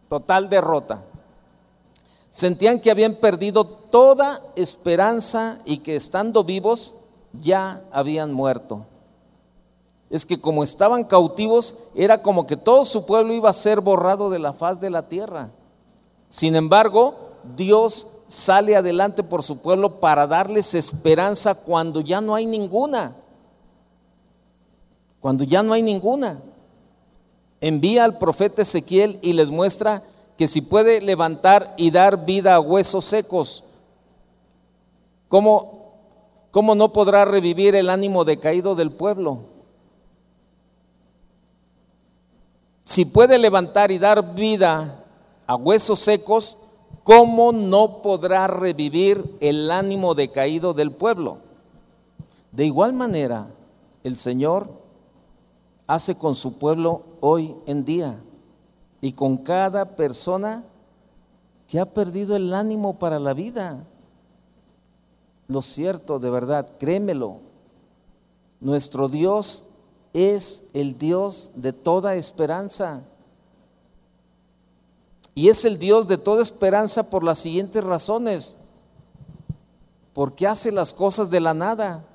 [0.07, 1.03] total derrota.
[2.29, 6.95] Sentían que habían perdido toda esperanza y que estando vivos
[7.39, 8.85] ya habían muerto.
[10.09, 14.29] Es que como estaban cautivos, era como que todo su pueblo iba a ser borrado
[14.29, 15.51] de la faz de la tierra.
[16.27, 17.15] Sin embargo,
[17.55, 23.15] Dios sale adelante por su pueblo para darles esperanza cuando ya no hay ninguna.
[25.19, 26.41] Cuando ya no hay ninguna
[27.61, 30.03] envía al profeta Ezequiel y les muestra
[30.37, 33.63] que si puede levantar y dar vida a huesos secos,
[35.27, 35.80] ¿cómo,
[36.51, 39.39] cómo no podrá revivir el ánimo decaído del pueblo?
[42.83, 45.05] Si puede levantar y dar vida
[45.47, 46.57] a huesos secos,
[47.03, 51.37] ¿cómo no podrá revivir el ánimo decaído del pueblo?
[52.51, 53.47] De igual manera,
[54.03, 54.69] el Señor
[55.87, 58.19] hace con su pueblo hoy en día
[58.99, 60.63] y con cada persona
[61.67, 63.85] que ha perdido el ánimo para la vida.
[65.51, 67.39] Lo cierto, de verdad, créemelo,
[68.61, 69.71] nuestro Dios
[70.13, 73.03] es el Dios de toda esperanza.
[75.35, 78.57] Y es el Dios de toda esperanza por las siguientes razones.
[80.13, 82.05] porque hace las cosas de la nada.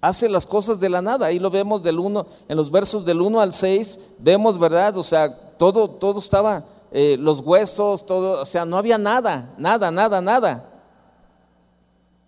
[0.00, 1.26] Hace las cosas de la nada.
[1.26, 4.98] Ahí lo vemos del uno, en los versos del 1 al 6, vemos, ¿verdad?
[4.98, 9.90] O sea, todo, todo estaba, eh, los huesos, todo, o sea, no había nada, nada,
[9.90, 10.68] nada, nada.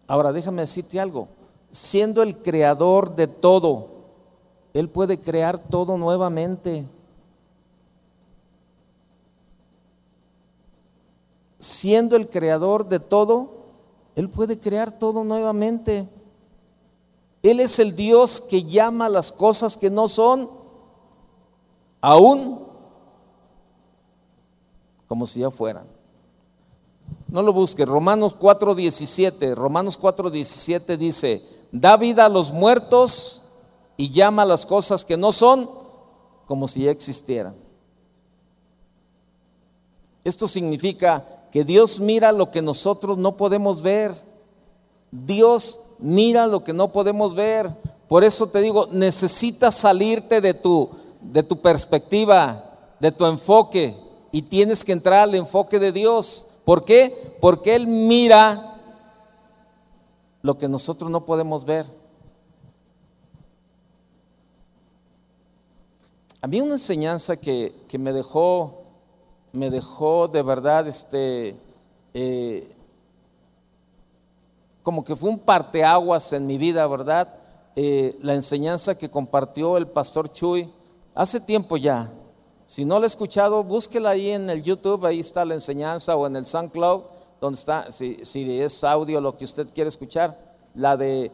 [0.07, 1.29] Ahora, déjame decirte algo.
[1.71, 3.89] Siendo el creador de todo,
[4.73, 6.87] Él puede crear todo nuevamente.
[11.65, 13.49] siendo el creador de todo,
[14.15, 16.07] Él puede crear todo nuevamente.
[17.43, 20.51] Él es el Dios que llama las cosas que no son
[22.03, 22.67] aún
[25.15, 25.87] como si ya fueran.
[27.29, 27.87] No lo busques.
[27.87, 29.55] Romanos 4:17.
[29.55, 33.43] Romanos 4:17 dice, da vida a los muertos
[33.97, 35.71] y llama las cosas que no son
[36.47, 37.55] como si ya existieran.
[40.25, 44.17] Esto significa que Dios mira lo que nosotros no podemos ver.
[45.13, 47.73] Dios mira lo que no podemos ver.
[48.09, 54.03] Por eso te digo, necesitas salirte de tu, de tu perspectiva, de tu enfoque,
[54.35, 56.49] y tienes que entrar al enfoque de Dios.
[56.65, 57.37] ¿Por qué?
[57.41, 58.81] Porque Él mira
[60.43, 61.87] lo que nosotros no podemos ver.
[66.43, 68.83] A mí una enseñanza que, que me dejó
[69.53, 71.55] me dejó de verdad, este,
[72.13, 72.75] eh,
[74.83, 77.39] como que fue un parteaguas en mi vida, ¿verdad?
[77.77, 80.69] Eh, la enseñanza que compartió el pastor Chuy
[81.15, 82.11] hace tiempo ya.
[82.67, 86.27] Si no la he escuchado, búsquela ahí en el YouTube, ahí está la enseñanza, o
[86.27, 87.03] en el SoundCloud,
[87.41, 88.21] donde está, si,
[88.61, 91.31] es audio lo que usted quiere escuchar, la de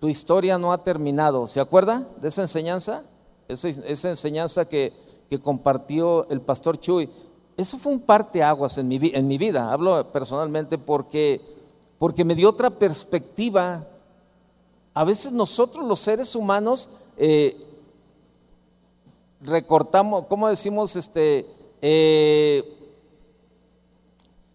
[0.00, 1.46] tu historia no ha terminado.
[1.46, 3.04] ¿Se acuerda de esa enseñanza?
[3.48, 4.92] Esa, esa enseñanza que,
[5.30, 7.08] que compartió el pastor Chuy
[7.56, 11.40] eso fue un parteaguas en mi, en mi vida, hablo personalmente porque,
[11.98, 13.86] porque me dio otra perspectiva.
[14.94, 17.56] A veces nosotros los seres humanos eh,
[19.42, 20.96] recortamos, ¿cómo decimos?
[20.96, 21.46] Este,
[21.80, 22.78] eh,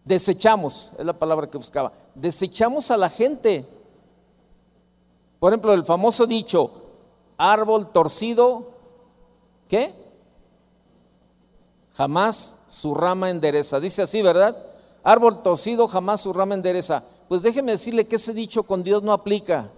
[0.03, 3.67] desechamos, es la palabra que buscaba, desechamos a la gente.
[5.39, 6.71] Por ejemplo, el famoso dicho,
[7.37, 8.71] árbol torcido,
[9.67, 9.93] ¿qué?
[11.93, 13.79] Jamás su rama endereza.
[13.79, 14.55] Dice así, ¿verdad?
[15.03, 17.03] Árbol torcido jamás su rama endereza.
[17.27, 19.71] Pues déjeme decirle que ese dicho con Dios no aplica.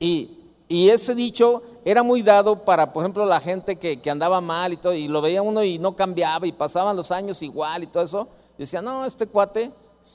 [0.00, 0.37] Y,
[0.68, 4.92] ese dicho era muy dado para, por ejemplo, la gente que, andaba mal y todo,
[4.92, 8.28] y lo veía uno y no cambiaba, y pasaban los años igual y todo eso.
[8.58, 9.72] Y decía, no, este cuate,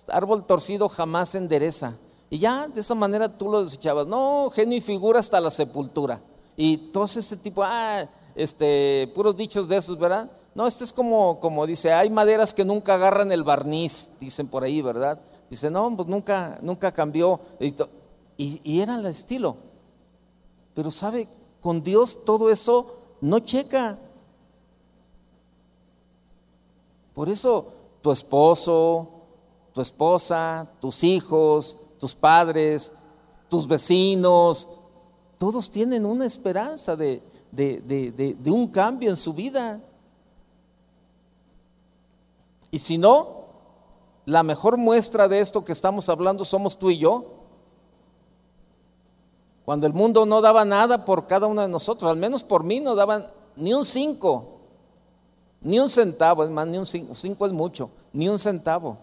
[0.08, 1.98] árbol torcido jamás endereza.
[2.30, 4.06] Y ya de esa manera tú lo desechabas.
[4.06, 6.22] No, genio y figura hasta la sepultura.
[6.56, 10.30] Y todo ese tipo, ah, este, puros dichos de esos, ¿verdad?
[10.54, 14.63] No, este es como, como dice, hay maderas que nunca agarran el barniz, dicen por
[14.63, 15.20] ahí, ¿verdad?
[15.50, 17.39] Dice, no, pues nunca, nunca cambió.
[18.38, 19.73] Y, y era el estilo.
[20.74, 21.28] Pero sabe,
[21.62, 23.98] con Dios todo eso no checa.
[27.14, 29.08] Por eso tu esposo,
[29.74, 32.94] tu esposa, tus hijos, tus padres,
[33.50, 34.68] tus vecinos,
[35.38, 39.82] todos tienen una esperanza de, de, un cambio en su vida.
[42.72, 43.46] Y si no,
[44.26, 47.43] la mejor muestra de esto que estamos hablando somos tú y yo.
[49.65, 52.80] Cuando el mundo no daba nada por cada uno de nosotros, al menos por mí
[52.80, 54.60] no daban ni un cinco,
[55.62, 58.97] ni un centavo, es más, ni un cinco, cinco es mucho, ni un centavo.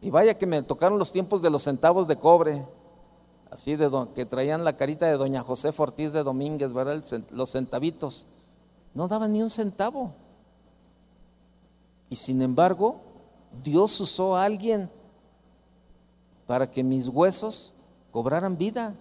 [0.00, 2.64] Y vaya que me tocaron los tiempos de los centavos de cobre
[3.50, 7.02] así de que traían la carita de doña José Ortiz de Domínguez, ¿verdad?
[7.32, 8.26] los centavitos.
[8.94, 10.12] No daban ni un centavo.
[12.08, 13.00] Y sin embargo,
[13.62, 14.90] Dios usó a alguien
[16.46, 17.74] para que mis huesos
[18.10, 18.94] cobraran vida.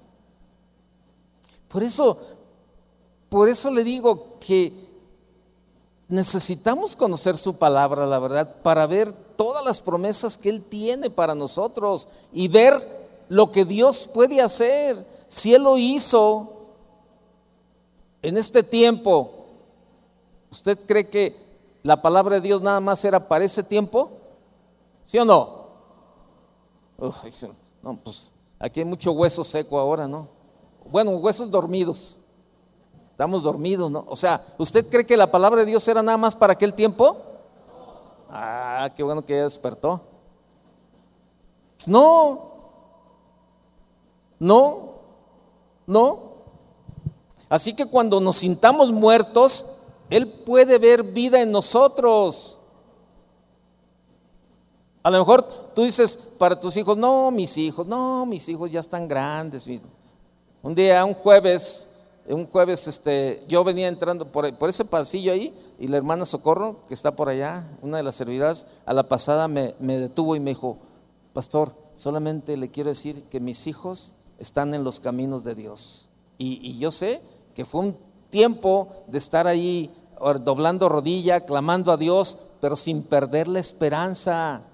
[1.68, 2.18] Por eso,
[3.30, 4.74] por eso le digo que
[6.08, 11.36] necesitamos conocer su palabra, la verdad, para ver todas las promesas que Él tiene para
[11.36, 15.06] nosotros y ver lo que Dios puede hacer.
[15.28, 16.68] Si Él lo hizo
[18.22, 19.46] en este tiempo,
[20.52, 21.50] ¿usted cree que
[21.84, 24.12] la palabra de Dios nada más era para ese tiempo?
[25.06, 25.60] ¿Sí o no?
[27.82, 30.28] no, pues aquí hay mucho hueso seco ahora, ¿no?
[30.92, 32.20] Bueno, huesos dormidos.
[33.12, 34.06] Estamos dormidos, ¿no?
[34.08, 37.18] O sea, ¿usted cree que la palabra de Dios era nada más para aquel tiempo?
[38.30, 40.02] Ah, qué bueno que ya despertó.
[41.86, 42.50] No,
[44.40, 44.94] no,
[45.88, 46.20] no.
[47.50, 52.60] Así que cuando nos sintamos muertos, Él puede ver vida en nosotros.
[55.02, 58.82] A lo mejor tú dices para tus hijos, no, mis hijos, no, mis hijos ya
[58.82, 59.66] están grandes.
[60.62, 61.88] Un día, un jueves,
[62.28, 66.94] un jueves, este, yo venía entrando por, ese pasillo ahí y la hermana Socorro, que
[66.94, 70.80] está por allá, una de las servidoras, a la pasada me, detuvo y me dijo,
[71.32, 76.10] pastor, solamente le quiero decir que mis hijos están en los caminos de Dios.
[76.38, 77.22] Y, y yo sé
[77.56, 77.98] que fue un
[78.30, 79.90] tiempo de estar ahí
[80.44, 84.66] doblando rodilla, clamando a Dios, pero sin perder la esperanza,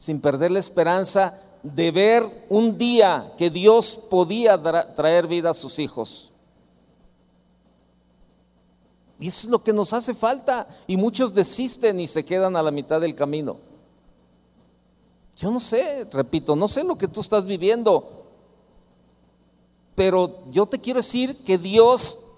[0.00, 4.58] sin perder la esperanza de ver un día que Dios podía
[4.94, 6.32] traer vida a sus hijos.
[9.18, 10.66] Y eso es lo que nos hace falta.
[10.86, 13.58] Y muchos desisten y se quedan a la mitad del camino.
[15.36, 18.24] Yo no sé, repito, no sé lo que tú estás viviendo.
[19.94, 22.28] Pero yo te quiero decir que Dios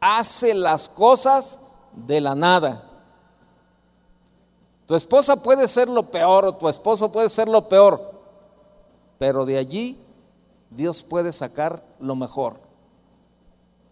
[0.00, 1.60] hace las cosas
[1.92, 2.88] de la nada.
[4.86, 8.12] Tu esposa puede ser lo peor o tu esposo puede ser lo peor,
[9.18, 9.96] pero de allí
[10.70, 12.56] Dios puede sacar lo mejor.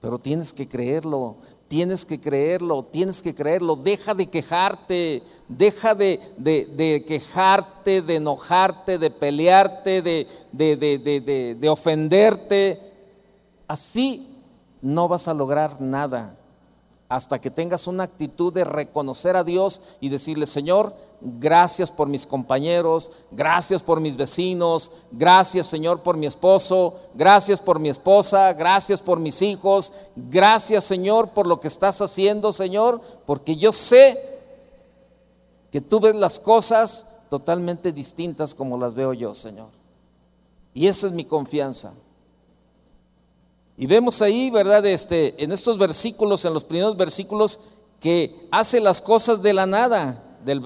[0.00, 1.36] Pero tienes que creerlo,
[1.68, 3.76] tienes que creerlo, tienes que creerlo.
[3.76, 12.80] Deja de quejarte, deja de, de, quejarte, de enojarte, de pelearte, de, de ofenderte.
[13.68, 14.26] Así
[14.80, 16.39] no vas a lograr nada
[17.10, 22.24] hasta que tengas una actitud de reconocer a Dios y decirle, Señor, gracias por mis
[22.24, 29.02] compañeros, gracias por mis vecinos, gracias Señor por mi esposo, gracias por mi esposa, gracias
[29.02, 34.16] por mis hijos, gracias Señor por lo que estás haciendo, Señor, porque yo sé
[35.72, 39.70] que tú ves las cosas totalmente distintas como las veo yo, Señor.
[40.74, 41.92] Y esa es mi confianza.
[43.80, 44.84] Y vemos ahí, ¿verdad?
[44.84, 47.60] Este, en estos versículos, en los primeros versículos,
[47.98, 50.22] que hace las cosas de la nada.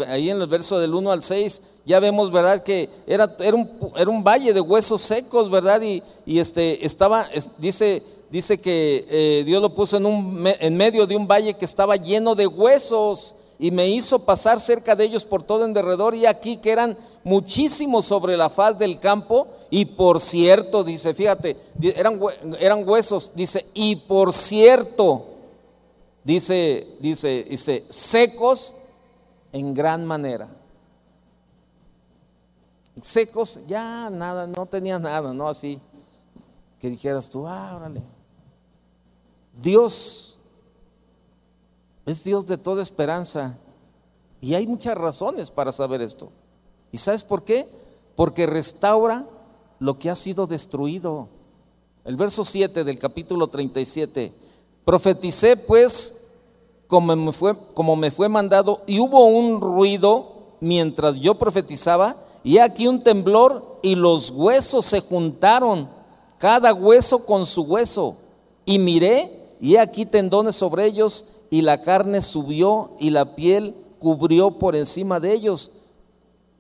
[0.09, 2.65] ahí en el verso del 1 al 6, ya vemos, ¿verdad?
[2.65, 5.81] Que era, era, un, era un, valle de huesos secos, ¿verdad?
[5.81, 8.03] Y, y este, estaba, dice,
[8.33, 11.95] dice que eh, Dios lo puso en, un, en medio de un valle que estaba
[11.95, 16.27] lleno de huesos y me hizo pasar cerca de ellos por todo en derredor y
[16.27, 21.57] aquí que eran muchísimos sobre la faz del campo y por cierto, dice, fíjate,
[21.97, 22.21] eran,
[22.59, 25.27] eran huesos, dice, y por cierto,
[26.23, 28.77] dice, dice, dice, secos
[29.53, 30.49] en gran manera.
[33.01, 35.81] Secos, ya nada, no tenía nada, no así,
[36.79, 37.91] que dijeras tú, ah.
[39.61, 40.34] Dios
[42.07, 43.59] es Dios de toda esperanza.
[44.41, 46.31] Y hay muchas razones para saber esto.
[46.93, 47.67] ¿Y sabes por qué?
[48.15, 49.27] Porque restaura
[49.79, 51.29] lo que ha sido destruido.
[52.05, 54.33] El verso 7 del capítulo 37.
[54.85, 56.31] Profeticé pues
[56.87, 62.59] como me fue, como me fue mandado y hubo un ruido mientras yo profetizaba y
[62.59, 65.89] aquí un temblor y los huesos se juntaron,
[66.39, 68.19] cada hueso con su hueso.
[68.67, 74.53] Y miré y aquí tendones sobre ellos y la carne subió y la piel cubrió
[74.53, 75.73] por encima de ellos,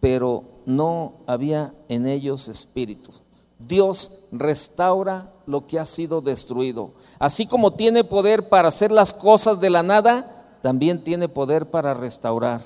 [0.00, 3.10] pero no había en ellos espíritu.
[3.58, 6.92] Dios restaura lo que ha sido destruido.
[7.18, 11.94] Así como tiene poder para hacer las cosas de la nada, también tiene poder para
[11.94, 12.62] restaurar.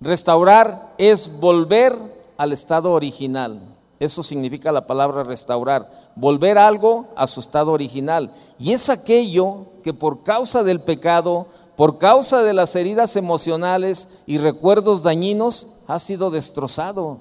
[0.00, 1.96] Restaurar es volver
[2.36, 3.60] al estado original.
[4.00, 8.32] Eso significa la palabra restaurar, volver algo a su estado original.
[8.58, 14.38] Y es aquello que por causa del pecado, por causa de las heridas emocionales y
[14.38, 17.20] recuerdos dañinos, ha sido destrozado.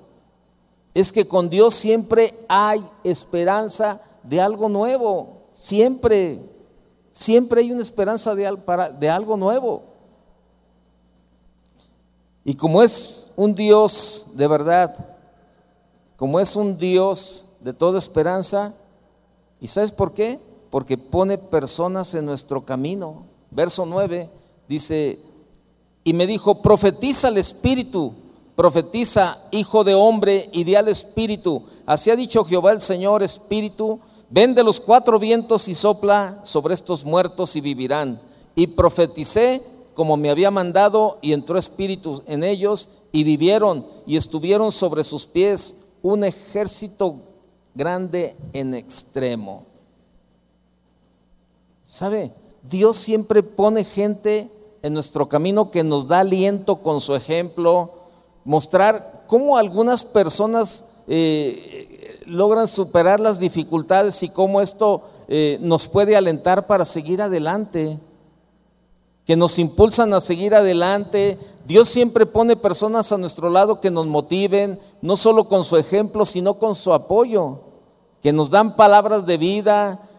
[0.94, 6.40] Es que con Dios siempre hay esperanza de algo nuevo, siempre,
[7.12, 8.58] siempre hay una esperanza de,
[8.98, 9.84] de algo nuevo.
[12.46, 15.18] Y como es un Dios de verdad,
[16.16, 18.74] como es un Dios de toda esperanza,
[19.60, 20.40] ¿y sabes por qué?
[20.74, 23.28] Porque pone personas en nuestro camino.
[23.52, 24.28] Verso 9
[24.68, 25.20] dice,
[26.04, 28.14] y me dijo, profetiza al Espíritu,
[28.56, 31.62] profetiza, hijo de hombre, y di al Espíritu.
[31.86, 34.00] Así ha dicho Jehová el Señor, Espíritu,
[34.32, 38.20] ven de los cuatro vientos y sopla sobre estos muertos y vivirán.
[38.56, 39.62] Y profeticé
[39.94, 45.28] como me había mandado, y entró Espíritu en ellos, y vivieron, y estuvieron sobre sus
[45.28, 47.18] pies un ejército
[47.76, 49.72] grande en extremo.
[51.94, 52.34] ¿Sabe?
[52.64, 54.50] Dios siempre pone gente
[54.82, 57.92] en nuestro camino que nos da aliento con su ejemplo,
[58.46, 66.16] mostrar cómo algunas personas eh, logran superar las dificultades y cómo esto eh, nos puede
[66.16, 68.00] alentar para seguir adelante.
[69.24, 71.38] que nos impulsan a seguir adelante.
[71.68, 76.26] Dios siempre pone personas a nuestro lado que nos motiven, no solo con su ejemplo,
[76.26, 77.60] sino con su apoyo,
[78.24, 80.10] que nos dan palabras de vida.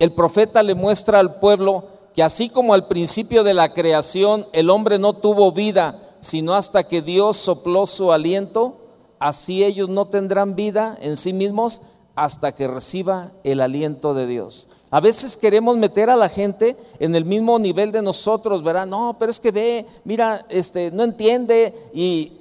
[0.00, 1.84] El profeta le muestra al pueblo
[2.14, 6.88] que así como al principio de la creación el hombre no tuvo vida, sino hasta
[6.88, 8.78] que Dios sopló su aliento,
[9.18, 11.82] así ellos no tendrán vida en sí mismos
[12.14, 14.68] hasta que reciba el aliento de Dios.
[14.90, 18.86] A veces queremos meter a la gente en el mismo nivel de nosotros, ¿verdad?
[18.86, 22.32] No, pero es que ve, mira, este, no entiende y,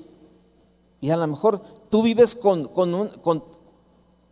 [1.01, 3.43] y a lo mejor tú vives con, con, con,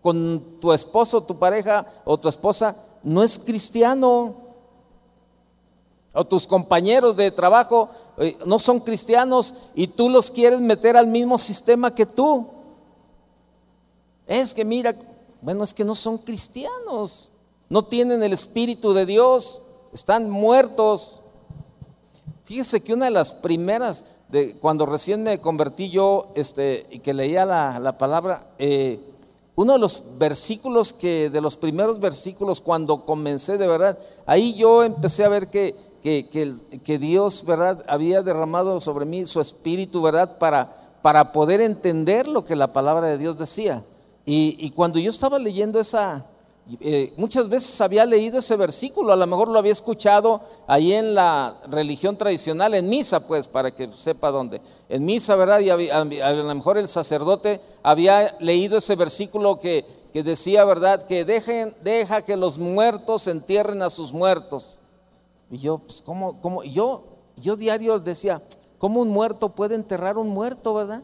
[0.02, 4.36] con tu esposo, tu pareja o tu esposa, no es cristiano.
[6.14, 11.08] O tus compañeros de trabajo eh, no son cristianos y tú los quieres meter al
[11.08, 12.48] mismo sistema que tú.
[14.26, 14.96] Es que mira,
[15.42, 17.30] bueno, es que no son cristianos,
[17.70, 19.62] no tienen el Espíritu de Dios,
[19.94, 21.22] están muertos.
[22.46, 27.14] Fíjese que una de las primeras, de, cuando recién me convertí yo este, y que
[27.14, 29.00] leía la, palabra, eh,
[29.60, 33.98] uno de los versículos que, de los primeros versículos, cuando comencé de verdad,
[34.28, 36.30] ahí yo empecé a ver que, que,
[36.84, 42.46] que, Dios, ¿verdad?, había derramado sobre mí su espíritu, ¿verdad?, para, para poder entender lo
[42.46, 43.84] que la palabra de Dios decía.
[44.28, 46.28] Y, cuando yo estaba leyendo esa,
[46.82, 51.16] eh, muchas veces había leído ese versículo, a lo mejor lo había escuchado ahí en
[51.16, 54.62] la religión tradicional, en misa, pues, para que sepa dónde.
[54.90, 55.60] En misa, ¿verdad?
[55.62, 61.04] Y a, lo mejor el sacerdote había leído ese versículo que, que decía, ¿verdad?
[61.04, 64.80] Que dejen, deja que los muertos entierren a sus muertos.
[65.50, 66.42] Y yo, pues, ¿cómo?
[66.42, 66.64] cómo?
[66.64, 67.06] Yo,
[67.38, 68.42] yo diario decía,
[68.78, 71.02] ¿cómo un muerto puede enterrar un muerto, verdad?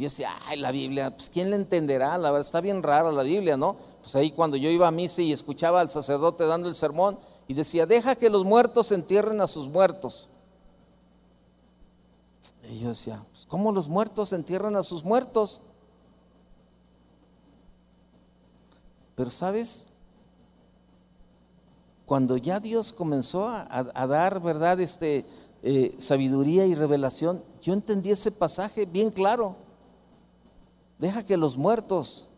[0.00, 2.16] Y decía, ay, la Biblia, pues ¿quién le entenderá?
[2.16, 3.76] La verdad, está bien rara la Biblia, ¿no?
[4.00, 7.54] Pues ahí cuando yo iba a misa y escuchaba al sacerdote dando el sermón y
[7.54, 10.28] decía, deja que los muertos entierren a sus muertos.
[12.70, 15.60] Y yo decía, pues, ¿cómo los muertos entierran a sus muertos?
[19.14, 19.86] Pero sabes,
[22.06, 25.26] cuando ya Dios comenzó a, dar, ¿verdad?, este,
[25.62, 29.56] eh, sabiduría y revelación, yo entendí ese pasaje bien claro.
[30.98, 32.29] Deja que los muertos,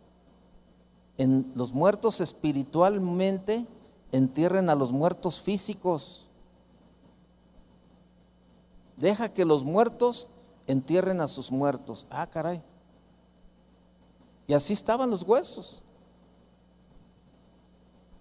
[1.19, 3.67] en, los muertos espiritualmente,
[4.13, 6.27] entierren a los muertos físicos.
[8.97, 10.29] Deja que los muertos
[10.67, 12.07] entierren a sus muertos.
[12.11, 12.63] Ah, caray.
[14.47, 15.81] Y así estaban los huesos.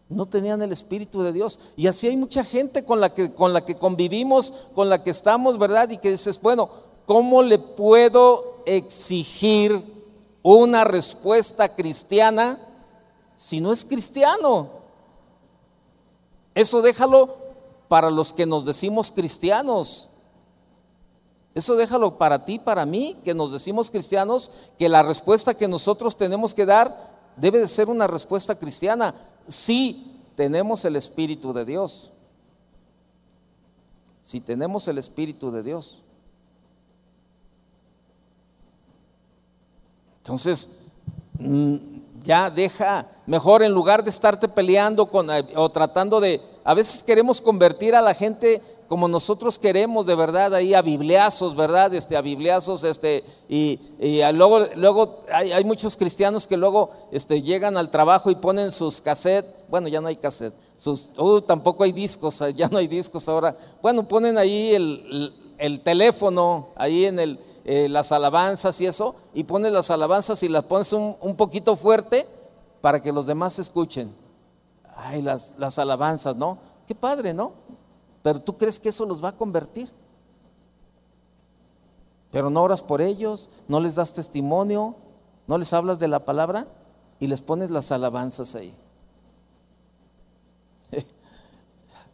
[0.10, 1.60] No tenían el Espíritu de Dios.
[1.78, 5.12] Y así hay mucha gente con la que, con la que convivimos, con la que
[5.12, 5.90] estamos, ¿verdad?
[5.90, 6.70] Y que dices, bueno,
[7.06, 9.82] ¿cómo le puedo exigir
[10.44, 12.60] una respuesta cristiana
[13.42, 14.70] si no es cristiano.
[16.54, 17.38] Eso déjalo
[17.88, 20.10] para los que nos decimos cristianos.
[21.56, 26.16] Eso déjalo para ti, para mí, que nos decimos cristianos, que la respuesta que nosotros
[26.16, 29.16] tenemos que dar debe de ser una respuesta cristiana.
[29.48, 32.12] Si tenemos el Espíritu de Dios.
[34.22, 36.04] Si tenemos el Espíritu de Dios.
[40.20, 40.82] Entonces,
[41.40, 41.91] mm,
[42.24, 47.04] ya deja, mejor en lugar de estarte peleando con, eh, o tratando de, a veces
[47.04, 51.94] queremos convertir a la gente como nosotros queremos de verdad, ahí a bibliazos, ¿verdad?
[51.94, 53.80] Este, a bibliazos, este, y,
[54.34, 59.50] luego, luego hay, muchos cristianos que luego este, llegan al trabajo y ponen sus cassettes,
[59.70, 63.56] bueno, ya no hay cassette, sus, uh, tampoco hay discos, ya no hay discos ahora,
[63.82, 69.72] bueno, ponen ahí el teléfono, ahí en el, eh, las alabanzas y eso, y pones
[69.72, 72.28] las alabanzas y las pones un, poquito fuerte
[72.82, 74.14] para que los demás escuchen.
[74.96, 76.58] Ay, las, las alabanzas, ¿no?
[76.88, 77.54] Qué padre, ¿no?
[78.24, 79.92] Pero tú crees que eso los va a convertir.
[82.32, 84.96] Pero no oras por ellos, no les das testimonio,
[85.48, 86.68] no les hablas de la palabra
[87.20, 88.74] y les pones las alabanzas ahí.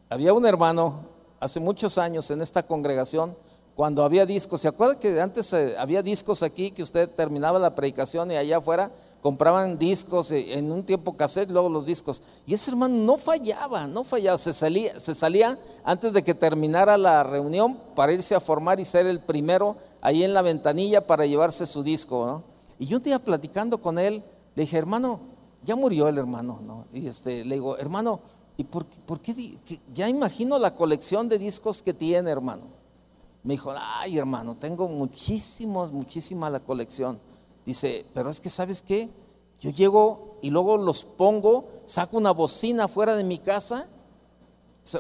[0.10, 3.38] Había un hermano hace muchos años en esta congregación
[3.78, 4.62] cuando había discos.
[4.62, 8.58] ¿Se acuerda que antes eh, había discos aquí que usted terminaba la predicación y allá
[8.58, 12.24] afuera compraban discos eh, en un tiempo cassette, luego los discos?
[12.48, 16.98] Y ese hermano no fallaba, no fallaba, se salía, se salía antes de que terminara
[16.98, 21.28] la reunión para irse a formar y ser el primero ahí en la ventanilla para
[21.28, 22.42] llevarse su disco.
[22.80, 24.24] Y yo un día platicando con él,
[24.56, 25.20] le dije, hermano,
[25.64, 26.88] ya murió el hermano, ¿no?
[26.92, 28.22] Y este, le digo, hermano,
[28.58, 28.88] ¿y por
[29.22, 29.60] qué?
[29.94, 32.78] Ya imagino la colección de discos que tiene, hermano.
[33.48, 37.18] Me dijo, ay hermano, tengo muchísimos, muchísima la colección.
[37.66, 39.10] Dice, pero es que sabes qué,
[39.62, 43.88] yo llego y luego los pongo, saco una bocina fuera de mi casa,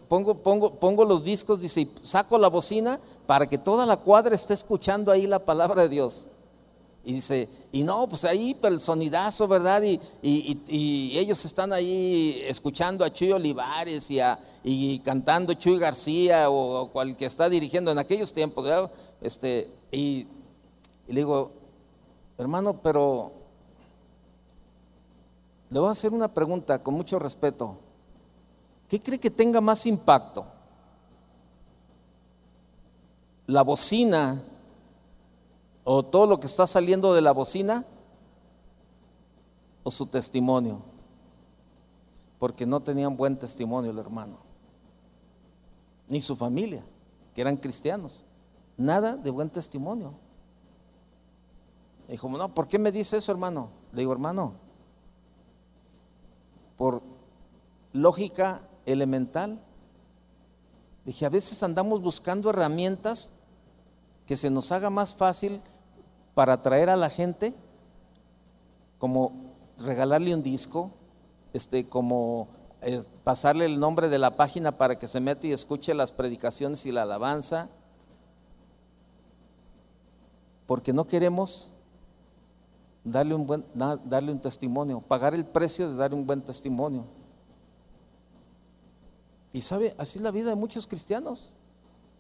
[0.09, 4.35] Pongo, pongo, pongo los discos, dice, y saco la bocina para que toda la cuadra
[4.35, 6.27] esté escuchando ahí la palabra de Dios.
[7.07, 9.81] Y dice, y no, pues ahí el sonidazo, ¿verdad?
[9.81, 16.49] Y, y, ellos están ahí escuchando a Chuy Olivares y, a, y cantando Chuy García
[16.49, 18.91] o, cual que está dirigiendo en aquellos tiempos, ¿verdad?
[19.21, 20.27] Este, y,
[21.07, 21.53] y le digo,
[22.37, 23.31] hermano, pero
[25.69, 27.77] le voy a hacer una pregunta con mucho respeto.
[28.89, 30.45] ¿Qué cree que tenga más impacto?
[33.45, 34.43] ¿La bocina
[35.89, 37.85] o todo lo que está saliendo de la bocina
[39.83, 40.81] o su testimonio?
[42.39, 44.35] Porque no tenían buen testimonio el hermano,
[46.09, 46.83] ni su familia,
[47.33, 48.25] que eran cristianos.
[48.75, 50.13] Nada de buen testimonio.
[52.09, 53.69] dijo, no, ¿por qué me dice eso, hermano?
[53.93, 54.55] Le digo, hermano,
[56.75, 57.01] por
[57.93, 59.63] lógica elemental.
[61.05, 63.31] Dije, a veces andamos buscando herramientas
[64.25, 65.61] que se nos haga más fácil
[66.37, 67.55] para atraer a la gente,
[68.99, 70.91] como regalarle un disco,
[71.51, 72.47] este, como
[72.83, 76.85] eh, pasarle el nombre de la página para que se meta y escuche las predicaciones
[76.85, 77.71] y la alabanza,
[80.67, 81.71] porque no queremos
[83.03, 87.05] darle un, buen, darle un testimonio, pagar el precio de dar un buen testimonio.
[89.53, 91.49] Y sabe, así es la vida de muchos cristianos.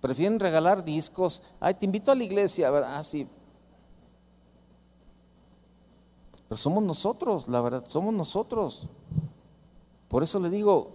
[0.01, 1.43] Prefieren regalar discos.
[1.59, 2.71] Ay, te invito a la iglesia.
[2.83, 3.27] Ah, sí.
[6.47, 8.87] Pero somos nosotros, la verdad, somos nosotros.
[10.07, 10.91] Por eso le digo,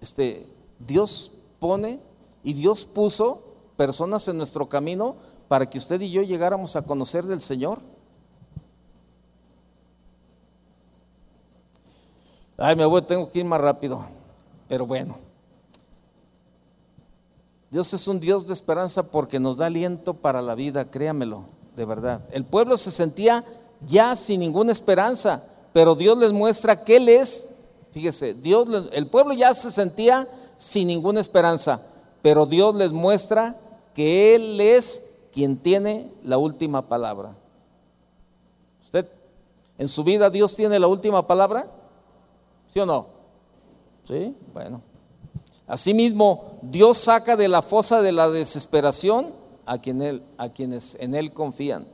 [0.00, 0.46] este,
[0.78, 2.00] Dios pone
[2.42, 3.42] y Dios puso
[3.76, 5.16] personas en nuestro camino
[5.48, 7.80] para que usted y yo llegáramos a conocer del Señor.
[12.56, 14.04] Ay, me voy, tengo que ir más rápido.
[14.68, 15.18] Pero bueno.
[17.70, 21.84] Dios es un Dios de esperanza porque nos da aliento para la vida, créamelo, de
[21.84, 22.22] verdad.
[22.30, 23.44] El pueblo se sentía
[23.86, 27.56] ya sin ninguna esperanza, pero Dios les muestra que Él es,
[27.92, 31.80] fíjese, Dios, el pueblo ya se sentía sin ninguna esperanza,
[32.22, 33.56] pero Dios les muestra
[33.94, 37.34] que Él es quien tiene la última palabra.
[38.82, 39.06] ¿Usted
[39.78, 41.66] en su vida Dios tiene la última palabra?
[42.68, 43.06] ¿Sí o no?
[44.04, 44.80] Sí, bueno.
[45.66, 49.32] Asimismo, Dios saca de la fosa de la desesperación
[49.66, 51.86] a, quien a quienes en Él confían.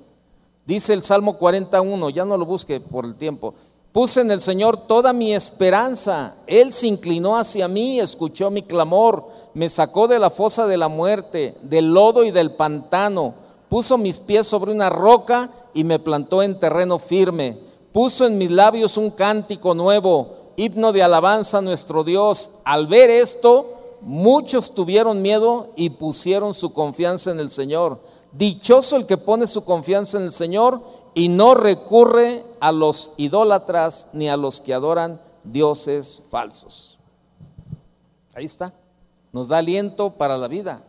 [0.70, 3.54] Dice el Salmo 41, ya no lo busque por el tiempo.
[3.90, 6.36] Puse en el Señor toda mi esperanza.
[6.46, 10.86] Él se inclinó hacia mí, escuchó mi clamor, me sacó de la fosa de la
[10.86, 13.34] muerte, del lodo y del pantano.
[13.68, 17.58] Puso mis pies sobre una roca y me plantó en terreno firme.
[17.90, 22.60] Puso en mis labios un cántico nuevo himno de alabanza a nuestro Dios.
[22.64, 27.98] Al ver esto, muchos tuvieron miedo y pusieron su confianza en el Señor.
[28.32, 30.82] Dichoso el que pone su confianza en el Señor
[31.14, 36.98] y no recurre a los idólatras ni a los que adoran dioses falsos.
[38.34, 38.72] Ahí está.
[39.32, 40.82] Nos da aliento para la vida.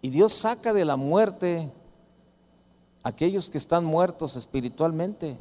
[0.00, 1.70] Y Dios saca de la muerte
[3.02, 5.38] a aquellos que están muertos espiritualmente.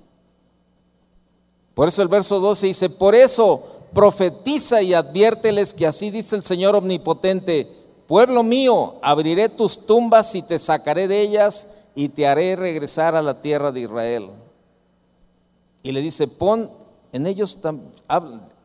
[1.73, 3.63] Por eso el verso 12 dice, por eso
[3.93, 7.69] profetiza y adviérteles que así dice el Señor omnipotente,
[8.11, 13.21] pueblo mío, abriré tus tumbas y te sacaré de ellas y te haré regresar a
[13.21, 14.31] la tierra de Israel.
[15.81, 16.69] Y le dice, pon
[17.13, 17.57] en ellos,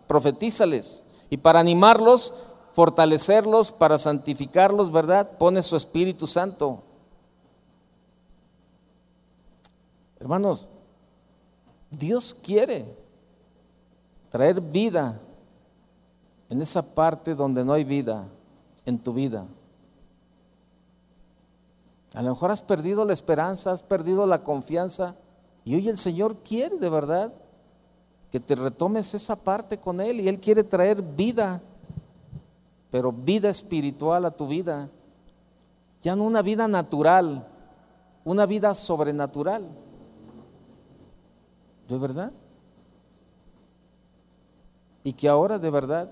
[0.09, 1.05] profetízales.
[1.31, 2.35] Y para animarlos,
[2.73, 5.39] fortalecerlos, para santificarlos, ¿verdad?
[5.39, 6.83] Pone su Espíritu Santo.
[10.19, 10.67] Hermanos,
[11.93, 12.85] Dios quiere
[14.29, 15.21] traer vida
[16.51, 18.27] en esa parte donde no hay vida
[18.87, 19.47] en tu vida.
[22.15, 25.17] A lo mejor has perdido la esperanza, has perdido la confianza
[25.65, 27.33] y hoy el Señor quiere de verdad
[28.31, 31.61] que te retomes esa parte con Él y Él quiere traer vida,
[32.91, 34.89] pero vida espiritual a tu vida.
[36.01, 37.47] Ya no una vida natural,
[38.25, 39.69] una vida sobrenatural.
[41.89, 42.33] ¿De verdad?
[45.05, 46.11] Y que ahora de verdad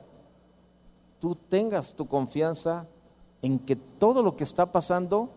[1.25, 2.87] tú tengas tu confianza
[3.41, 5.31] en que todo lo que está pasando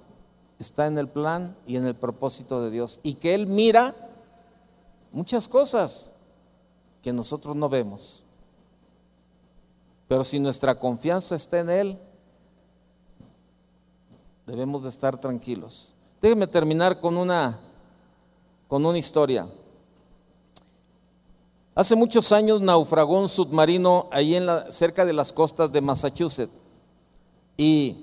[0.59, 2.99] está en el plan y en el propósito de Dios.
[3.03, 3.95] Y que Él mira
[5.13, 6.13] muchas cosas
[7.01, 8.25] que nosotros no vemos.
[10.09, 11.99] Pero si nuestra confianza está en Él,
[14.45, 15.95] debemos de estar tranquilos.
[16.21, 17.61] Déjenme terminar con una,
[18.67, 19.47] con una historia.
[21.78, 26.51] Hace muchos años naufragó un submarino ahí en cerca de las costas de Massachusetts
[27.55, 27.97] y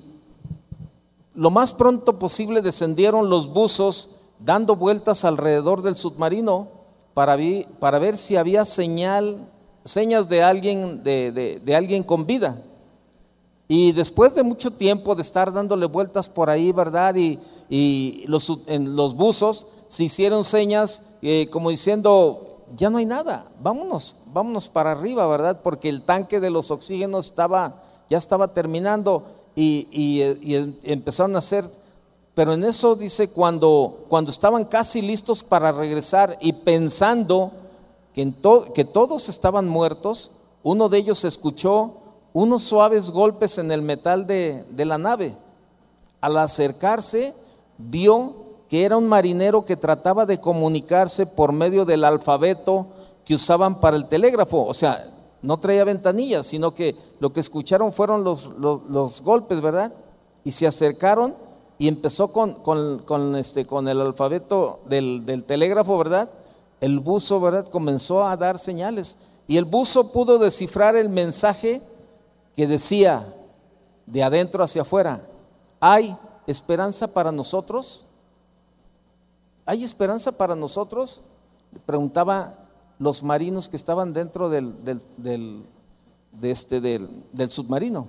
[1.34, 6.68] lo más pronto posible descendieron los buzos dando vueltas alrededor del submarino
[7.14, 7.36] para,
[7.80, 9.50] para ver si había señal,
[9.82, 12.62] señas de alguien, de, de alguien con vida.
[13.66, 17.16] Y después de mucho tiempo de estar dándole vueltas por ahí, ¿verdad?
[17.16, 23.06] Y, y los, en los buzos se hicieron señas eh, como diciendo, ya no hay
[23.06, 25.60] nada, vámonos, vámonos para arriba, ¿verdad?
[25.62, 31.64] Porque el tanque de los oxígenos estaba, ya estaba terminando y, y, empezaron a hacer,
[32.34, 37.52] pero en eso dice, cuando, cuando estaban casi listos para regresar y pensando
[38.12, 38.32] que,
[38.74, 41.94] que todos estaban muertos, uno de ellos escuchó
[42.32, 45.34] unos suaves golpes en el metal de, de la nave.
[46.20, 47.34] Al acercarse,
[47.78, 52.86] vio que era un marinero que trataba de comunicarse por medio del alfabeto
[53.24, 54.64] que usaban para el telégrafo.
[54.66, 55.06] O sea,
[55.42, 59.92] no traía ventanillas, sino que lo que escucharon fueron los, los, golpes, ¿verdad?
[60.42, 61.34] Y se acercaron
[61.78, 66.30] y empezó con, con, este, con el alfabeto del, del, telégrafo, ¿verdad?
[66.80, 67.66] El buzo, ¿verdad?
[67.68, 69.18] Comenzó a dar señales.
[69.46, 71.82] Y el buzo pudo descifrar el mensaje
[72.56, 73.26] que decía
[74.06, 75.22] de adentro hacia afuera,
[75.80, 78.03] hay esperanza para nosotros?
[79.66, 81.22] ¿Hay esperanza para nosotros?
[81.86, 82.54] Preguntaba
[82.98, 84.52] los marinos que estaban dentro
[86.42, 88.08] este, del, del submarino.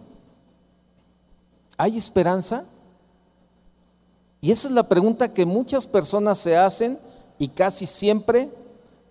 [1.78, 2.66] ¿Hay esperanza?
[4.42, 7.00] Y esa es la pregunta que muchas personas se hacen
[7.38, 8.52] y casi siempre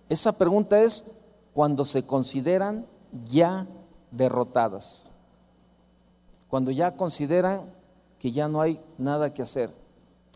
[0.09, 1.19] esa pregunta es
[1.53, 2.85] cuando se consideran
[3.27, 3.67] ya
[4.11, 5.11] derrotadas,
[6.47, 7.73] cuando ya consideran
[8.19, 9.69] que ya no hay nada que hacer.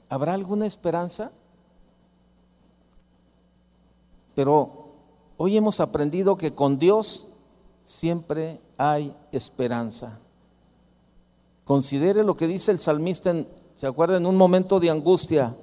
[0.10, 1.32] ¿Habrá alguna esperanza?
[4.40, 4.86] Pero
[5.36, 7.34] hoy hemos aprendido que con Dios
[7.84, 10.18] siempre hay esperanza.
[11.66, 14.16] Considere lo que dice el salmista, en, ¿se acuerda?
[14.16, 15.54] En un momento de angustia.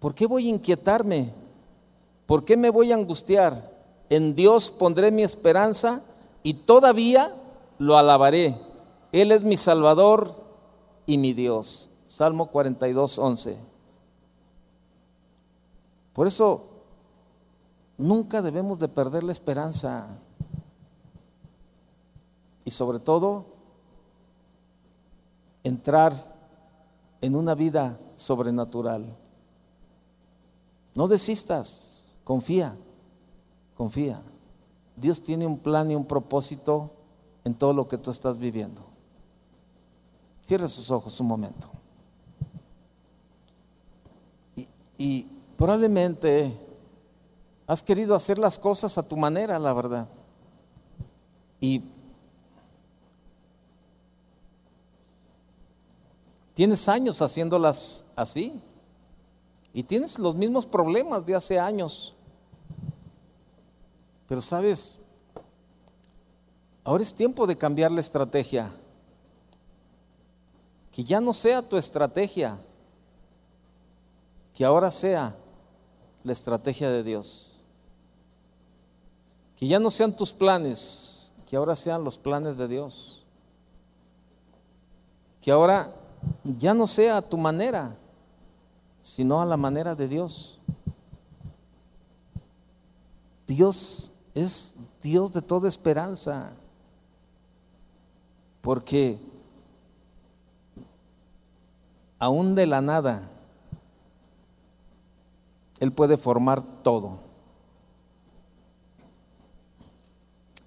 [0.00, 1.32] ¿Por qué voy a inquietarme?
[2.26, 3.70] ¿Por qué me voy a angustiar?
[4.10, 6.02] En Dios pondré mi esperanza
[6.42, 7.36] y todavía
[7.78, 8.60] lo alabaré.
[9.12, 10.34] Él es mi Salvador
[11.06, 11.90] y mi Dios.
[12.04, 13.56] Salmo 42, 11.
[16.14, 16.72] Por eso
[17.98, 20.18] nunca debemos de perder la esperanza.
[22.64, 23.46] Y sobre todo,
[25.62, 26.12] entrar
[27.20, 29.16] en una vida sobrenatural.
[30.94, 32.76] No desistas, confía,
[33.76, 34.22] confía.
[34.96, 36.90] Dios tiene un plan y un propósito
[37.44, 38.82] en todo lo que tú estás viviendo.
[40.42, 41.68] Cierre sus ojos un momento.
[44.98, 45.26] Y,
[45.56, 46.65] probablemente
[47.66, 50.08] has querido hacer las cosas a tu manera, la verdad.
[51.60, 51.82] Y
[56.54, 58.60] tienes años haciéndolas así.
[59.72, 62.14] Y tienes los mismos problemas de hace años.
[64.26, 64.98] Pero sabes,
[66.82, 68.70] ahora es tiempo de cambiar la estrategia
[70.96, 72.58] que ya no sea tu estrategia,
[74.54, 75.36] que ahora sea
[76.24, 77.55] la estrategia de Dios.
[79.56, 83.24] Que ya no sean tus planes, que ahora sean los planes de Dios.
[85.40, 85.94] Que ahora
[86.44, 87.96] ya no sea a tu manera,
[89.00, 90.58] sino a la manera de Dios.
[93.46, 96.52] Dios es Dios de toda esperanza,
[98.60, 99.20] porque
[102.18, 103.30] aún de la nada,
[105.78, 107.25] Él puede formar todo.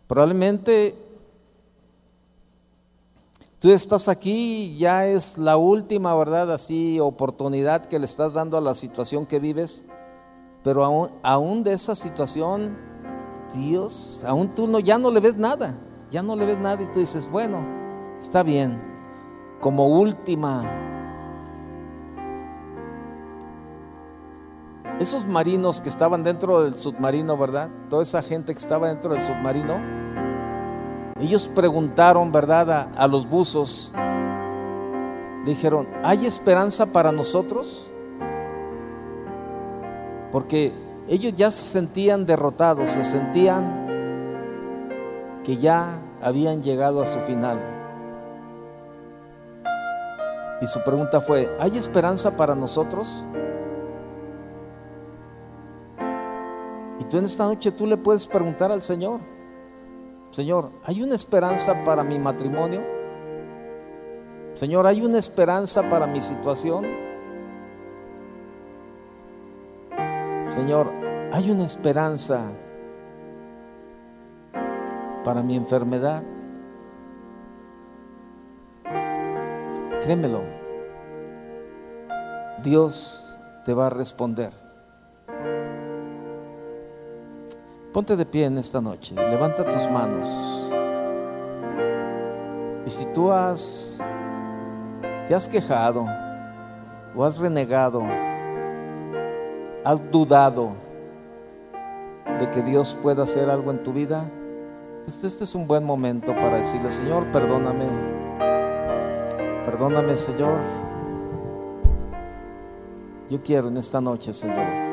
[0.10, 0.96] Probablemente
[3.60, 6.52] tú estás aquí, ya es la última, ¿verdad?
[6.52, 9.86] Así, oportunidad que le estás dando a la situación que vives,
[10.64, 10.84] pero
[11.22, 12.76] aún, de esa situación,
[13.54, 15.78] Dios, aún tú no, ya no le ves nada,
[16.10, 17.64] ya no le ves nada y tú dices, bueno,
[18.18, 18.82] está bien,
[19.62, 20.89] como última
[25.00, 27.70] esos marinos que estaban dentro del submarino, ¿verdad?
[27.90, 29.80] Toda esa gente que estaba dentro del submarino,
[31.22, 32.90] ellos preguntaron, ¿verdad?
[32.98, 33.94] A, los buzos,
[35.46, 37.90] dijeron, ¿hay esperanza para nosotros?
[40.34, 40.74] Porque
[41.08, 43.88] ellos ya se sentían derrotados, se sentían
[45.46, 47.58] que ya habían llegado a su final.
[50.62, 53.26] Y su pregunta fue, ¿hay esperanza para nosotros?
[57.06, 59.20] Tú en esta noche tú le puedes preguntar al Señor,
[60.32, 62.82] Señor, ¿hay una esperanza para mi matrimonio?
[64.54, 66.86] Señor, ¿hay una esperanza para mi situación?
[70.52, 70.92] Señor,
[71.32, 72.52] ¿hay una esperanza
[75.24, 76.24] para mi enfermedad?
[80.02, 80.44] Créemelo,
[82.64, 84.69] Dios te va a responder.
[87.94, 90.28] Ponte de pie en esta noche, levanta tus manos.
[92.86, 94.00] Y si tú has,
[95.28, 96.06] te has quejado
[97.16, 98.04] o has renegado,
[99.84, 100.74] has dudado
[102.38, 104.30] de que Dios pueda hacer algo en tu vida,
[105.06, 107.88] pues este es un buen momento para decirle, Señor, perdóname,
[109.66, 110.60] perdóname, Señor.
[113.32, 114.89] Yo quiero en esta noche, Señor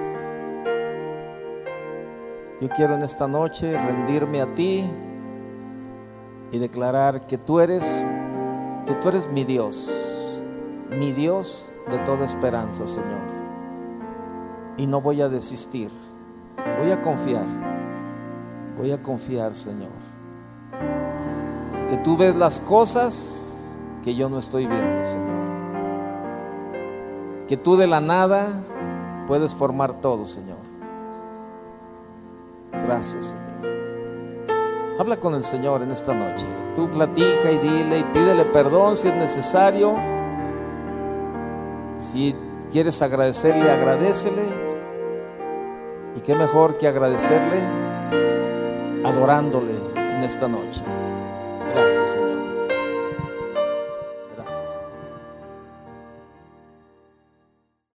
[2.60, 4.88] yo quiero en esta noche rendirme a ti
[6.52, 8.04] y declarar que tú eres
[8.86, 10.40] que tú eres mi Dios,
[10.90, 13.20] mi Dios de toda esperanza, Señor.
[14.76, 15.90] Y no voy a desistir.
[16.78, 17.46] Voy a confiar.
[18.78, 19.90] Voy a confiar, Señor.
[21.88, 25.46] Que tú ves las cosas que yo no estoy viendo, Señor.
[27.48, 28.62] Que tú de la nada
[29.26, 30.65] puedes formar todo, Señor.
[32.86, 33.46] Gracias, Señor.
[34.98, 36.46] Habla con el Señor en esta noche.
[36.74, 39.96] Tú platica y dile y pídele perdón si es necesario.
[41.98, 42.34] Si
[42.70, 44.42] quieres agradecerle, agradecele.
[46.14, 47.60] Y qué mejor que agradecerle
[49.04, 50.82] adorándole en esta noche.
[51.74, 52.35] Gracias, Señor.